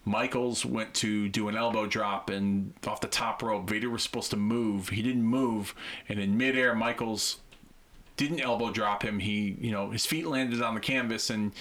[0.04, 4.32] Michaels went to do an elbow drop and off the top rope, Vader was supposed
[4.32, 4.90] to move.
[4.90, 5.76] He didn't move,
[6.10, 7.38] and in midair, Michaels
[8.18, 9.20] didn't elbow drop him.
[9.20, 11.52] He, you know, his feet landed on the canvas and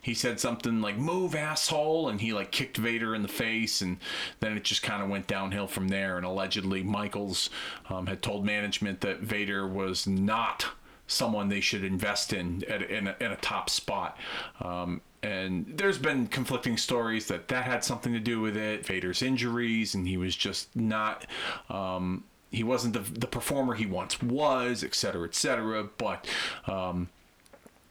[0.00, 2.08] he said something like, move, asshole.
[2.08, 3.80] And he like kicked Vader in the face.
[3.80, 3.98] And
[4.40, 6.16] then it just kind of went downhill from there.
[6.16, 7.50] And allegedly, Michaels
[7.88, 10.66] um, had told management that Vader was not
[11.06, 14.16] someone they should invest in at, in, a, in a top spot.
[14.60, 19.22] Um, and there's been conflicting stories that that had something to do with it, Vader's
[19.22, 21.26] injuries, and he was just not.
[21.70, 22.24] Um,
[22.54, 25.84] he wasn't the, the performer he once was, et cetera, et cetera.
[25.98, 26.26] But
[26.66, 27.08] um,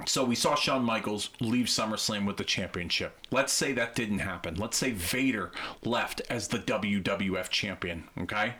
[0.05, 3.17] so we saw Shawn Michaels leave SummerSlam with the championship.
[3.31, 4.55] Let's say that didn't happen.
[4.55, 5.51] Let's say Vader
[5.83, 8.05] left as the WWF champion.
[8.19, 8.55] Okay.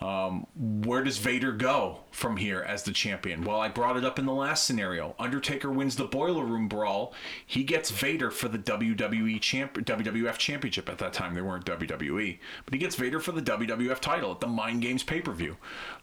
[0.00, 3.44] Um, where does Vader go from here as the champion?
[3.44, 5.14] Well, I brought it up in the last scenario.
[5.18, 7.14] Undertaker wins the Boiler Room Brawl.
[7.46, 10.88] He gets Vader for the WWE champ- WWF Championship.
[10.88, 14.40] At that time, they weren't WWE, but he gets Vader for the WWF title at
[14.40, 15.56] the Mind Games pay per view.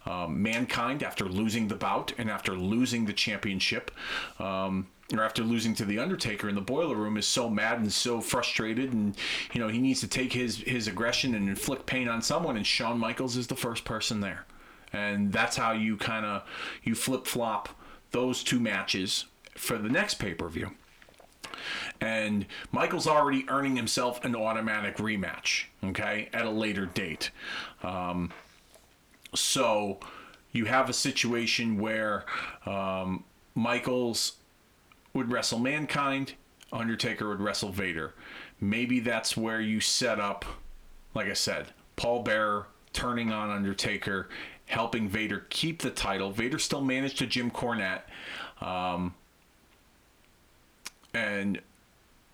[0.09, 3.91] Um, Mankind, after losing the bout and after losing the championship,
[4.39, 7.91] um, or after losing to the Undertaker in the boiler room is so mad and
[7.91, 9.15] so frustrated and
[9.53, 12.65] you know he needs to take his his aggression and inflict pain on someone and
[12.65, 14.45] Shawn Michaels is the first person there.
[14.91, 16.43] And that's how you kind of
[16.83, 17.69] you flip-flop
[18.11, 20.71] those two matches for the next pay-per-view.
[22.01, 27.31] And Michael's already earning himself an automatic rematch, okay, at a later date.
[27.83, 28.31] Um,
[29.33, 29.99] so
[30.51, 32.25] you have a situation where
[32.65, 33.23] um,
[33.55, 34.33] Michaels
[35.13, 36.33] would wrestle Mankind,
[36.71, 38.13] Undertaker would wrestle Vader.
[38.59, 40.45] Maybe that's where you set up,
[41.13, 44.29] like I said, Paul Bearer turning on Undertaker,
[44.65, 46.31] helping Vader keep the title.
[46.31, 48.01] Vader still managed to Jim Cornette.
[48.61, 49.15] Um,
[51.13, 51.59] and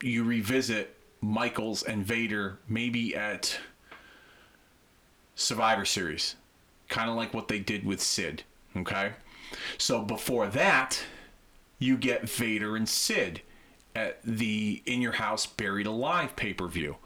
[0.02, 3.60] you revisit Michaels and Vader maybe at
[5.36, 6.36] Survivor Series,
[6.90, 8.44] kind of like what they did with Sid.
[8.76, 9.14] Okay.
[9.78, 11.02] So before that,
[11.80, 13.42] you get Vader and Sid
[13.96, 16.98] at the In Your House Buried Alive pay per view,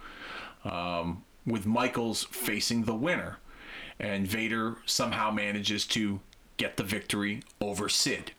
[0.64, 3.38] um, with Michaels facing the winner.
[4.00, 6.22] And Vader somehow manages to
[6.58, 8.32] get the victory over Sid,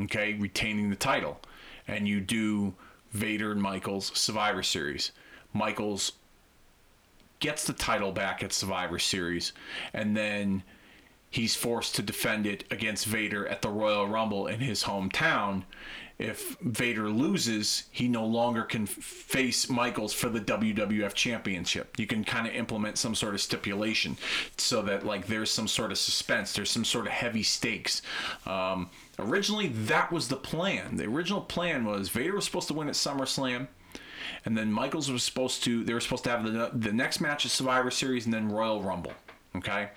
[0.00, 1.40] okay, retaining the title.
[1.86, 2.74] And you do
[3.12, 5.12] Vader and Michaels Survivor Series.
[5.52, 6.12] Michaels
[7.40, 9.52] gets the title back at Survivor Series,
[9.92, 10.62] and then
[11.30, 15.64] he's forced to defend it against Vader at the Royal Rumble in his hometown.
[16.18, 21.96] If Vader loses, he no longer can face Michaels for the WWF Championship.
[21.96, 24.16] You can kind of implement some sort of stipulation
[24.56, 28.02] so that like there's some sort of suspense, there's some sort of heavy stakes.
[28.46, 30.96] Um, originally, that was the plan.
[30.96, 33.68] The original plan was Vader was supposed to win at SummerSlam.
[34.44, 37.44] And then Michaels was supposed to, they were supposed to have the, the next match
[37.44, 39.12] of Survivor Series and then Royal Rumble.
[39.56, 39.88] Okay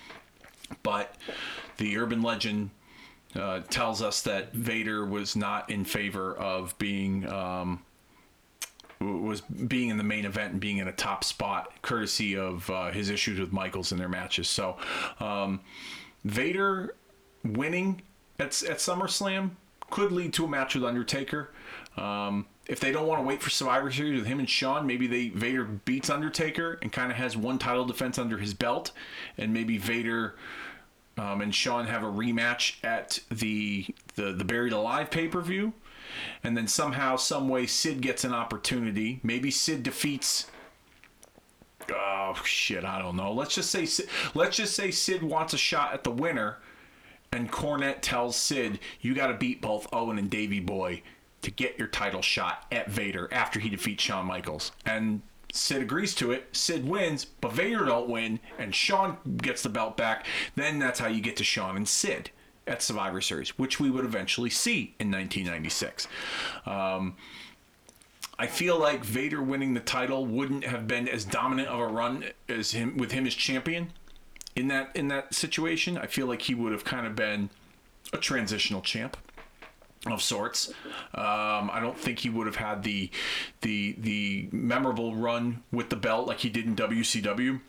[0.83, 1.15] but
[1.77, 2.69] the urban legend
[3.35, 7.83] uh, tells us that Vader was not in favor of being um,
[8.99, 12.91] was being in the main event and being in a top spot, courtesy of uh,
[12.91, 14.47] his issues with Michaels in their matches.
[14.47, 14.77] So
[15.19, 15.61] um,
[16.23, 16.95] Vader
[17.43, 18.01] winning
[18.37, 19.51] at at SummerSlam
[19.89, 21.49] could lead to a match with Undertaker.
[21.97, 25.05] Um, if they don't want to wait for Survivor Series with him and Shawn, maybe
[25.05, 28.93] they Vader beats Undertaker and kind of has one title defense under his belt,
[29.37, 30.35] and maybe Vader
[31.17, 35.73] um, and Shawn have a rematch at the the, the Buried Alive pay per view,
[36.45, 39.19] and then somehow, some way, Sid gets an opportunity.
[39.21, 40.49] Maybe Sid defeats.
[41.93, 42.85] Oh shit!
[42.85, 43.33] I don't know.
[43.33, 43.85] Let's just say
[44.33, 46.59] let's just say Sid wants a shot at the winner,
[47.33, 51.01] and Cornette tells Sid, "You got to beat both Owen and Davy Boy
[51.41, 55.21] to get your title shot at Vader after he defeats Shawn Michaels." And
[55.53, 56.49] Sid agrees to it.
[56.51, 60.25] Sid wins, but Vader don't win, and Shawn gets the belt back.
[60.55, 62.31] Then that's how you get to Shawn and Sid
[62.67, 66.07] at Survivor Series, which we would eventually see in 1996.
[66.65, 67.15] Um,
[68.39, 72.25] I feel like Vader winning the title wouldn't have been as dominant of a run
[72.47, 73.91] as him with him as champion
[74.55, 75.97] in that in that situation.
[75.97, 77.49] I feel like he would have kind of been
[78.13, 79.17] a transitional champ
[80.07, 80.69] of sorts.
[81.13, 83.09] Um, I don't think he would have had the
[83.61, 87.61] the the memorable run with the belt like he did in WCW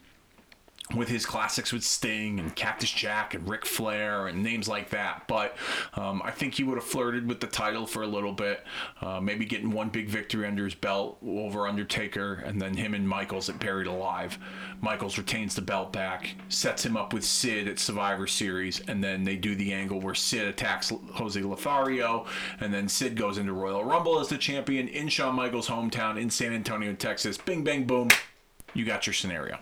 [0.95, 5.27] with his classics with Sting and Cactus Jack and Ric Flair and names like that.
[5.27, 5.57] But
[5.95, 8.65] um, I think he would have flirted with the title for a little bit,
[9.01, 13.09] uh, maybe getting one big victory under his belt over Undertaker, and then him and
[13.09, 14.39] Michaels at Buried Alive.
[14.81, 19.25] Michaels retains the belt back, sets him up with Sid at Survivor Series, and then
[19.25, 22.27] they do the angle where Sid attacks Jose Lothario,
[22.61, 26.29] and then Sid goes into Royal Rumble as the champion in Shawn Michaels' hometown in
[26.29, 27.39] San Antonio, Texas.
[27.39, 28.09] Bing, bang, boom.
[28.75, 29.59] You got your scenario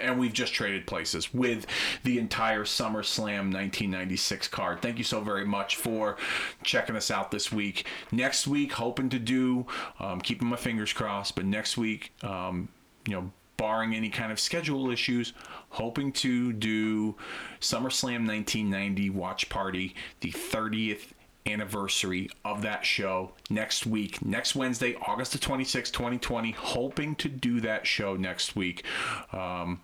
[0.00, 1.66] and we've just traded places with
[2.04, 4.82] the entire SummerSlam 1996 card.
[4.82, 6.16] Thank you so very much for
[6.62, 7.86] checking us out this week.
[8.12, 9.66] Next week, hoping to do,
[10.00, 12.68] um, keeping my fingers crossed, but next week, um,
[13.06, 15.32] you know, barring any kind of schedule issues,
[15.70, 17.16] hoping to do
[17.60, 21.08] SummerSlam 1990 watch party, the 30th
[21.48, 26.52] anniversary of that show next week, next Wednesday, August the 26th, 2020.
[26.52, 28.84] Hoping to do that show next week.
[29.32, 29.80] Um,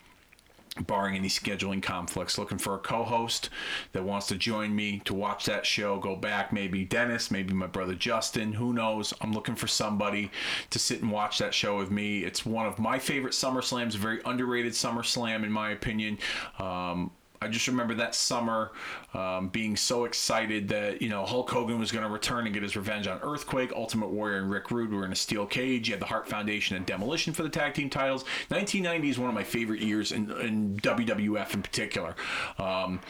[0.80, 3.48] barring any scheduling conflicts looking for a co-host
[3.92, 7.66] that wants to join me to watch that show go back maybe dennis maybe my
[7.66, 10.32] brother justin who knows i'm looking for somebody
[10.70, 13.94] to sit and watch that show with me it's one of my favorite summer slams
[13.94, 16.18] a very underrated summer slam in my opinion
[16.58, 17.10] um,
[17.42, 18.72] I just remember that summer
[19.12, 22.62] um, being so excited that you know Hulk Hogan was going to return and get
[22.62, 23.72] his revenge on Earthquake.
[23.74, 25.88] Ultimate Warrior and Rick Rude were in a steel cage.
[25.88, 28.22] You had the Hart Foundation and Demolition for the tag team titles.
[28.48, 32.14] 1990 is one of my favorite years in, in WWF in particular.
[32.58, 33.00] Um,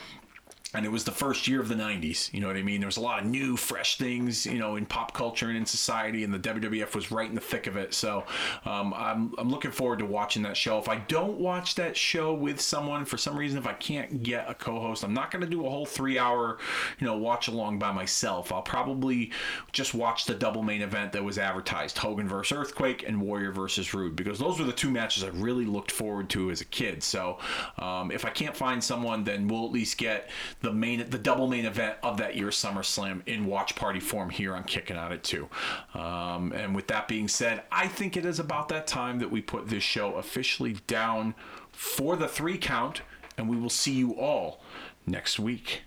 [0.74, 2.80] and it was the first year of the 90s you know what i mean?
[2.80, 5.66] There was a lot of new fresh things you know in pop culture and in
[5.66, 7.94] society and the wwf was right in the thick of it.
[7.94, 8.24] So
[8.64, 10.78] um, I'm, I'm looking forward to watching that show.
[10.78, 14.48] If i don't watch that show with someone for some reason if i can't get
[14.48, 16.58] a co-host i'm not going to do a whole three hour
[16.98, 18.52] you know watch along by myself.
[18.52, 19.32] I'll probably
[19.72, 23.94] just watch the double main event that was advertised hogan versus earthquake and warrior versus
[23.94, 27.02] rude because those were the two matches i really looked forward to as a kid.
[27.02, 27.38] So
[27.78, 30.30] um, if i can't find someone then we'll at least get
[30.64, 34.54] the main, the double main event of that year's SummerSlam in watch party form here
[34.56, 35.48] on Kicking Out at Two.
[35.92, 39.42] Um, and with that being said, I think it is about that time that we
[39.42, 41.34] put this show officially down
[41.70, 43.02] for the three count,
[43.36, 44.62] and we will see you all
[45.06, 45.82] next week.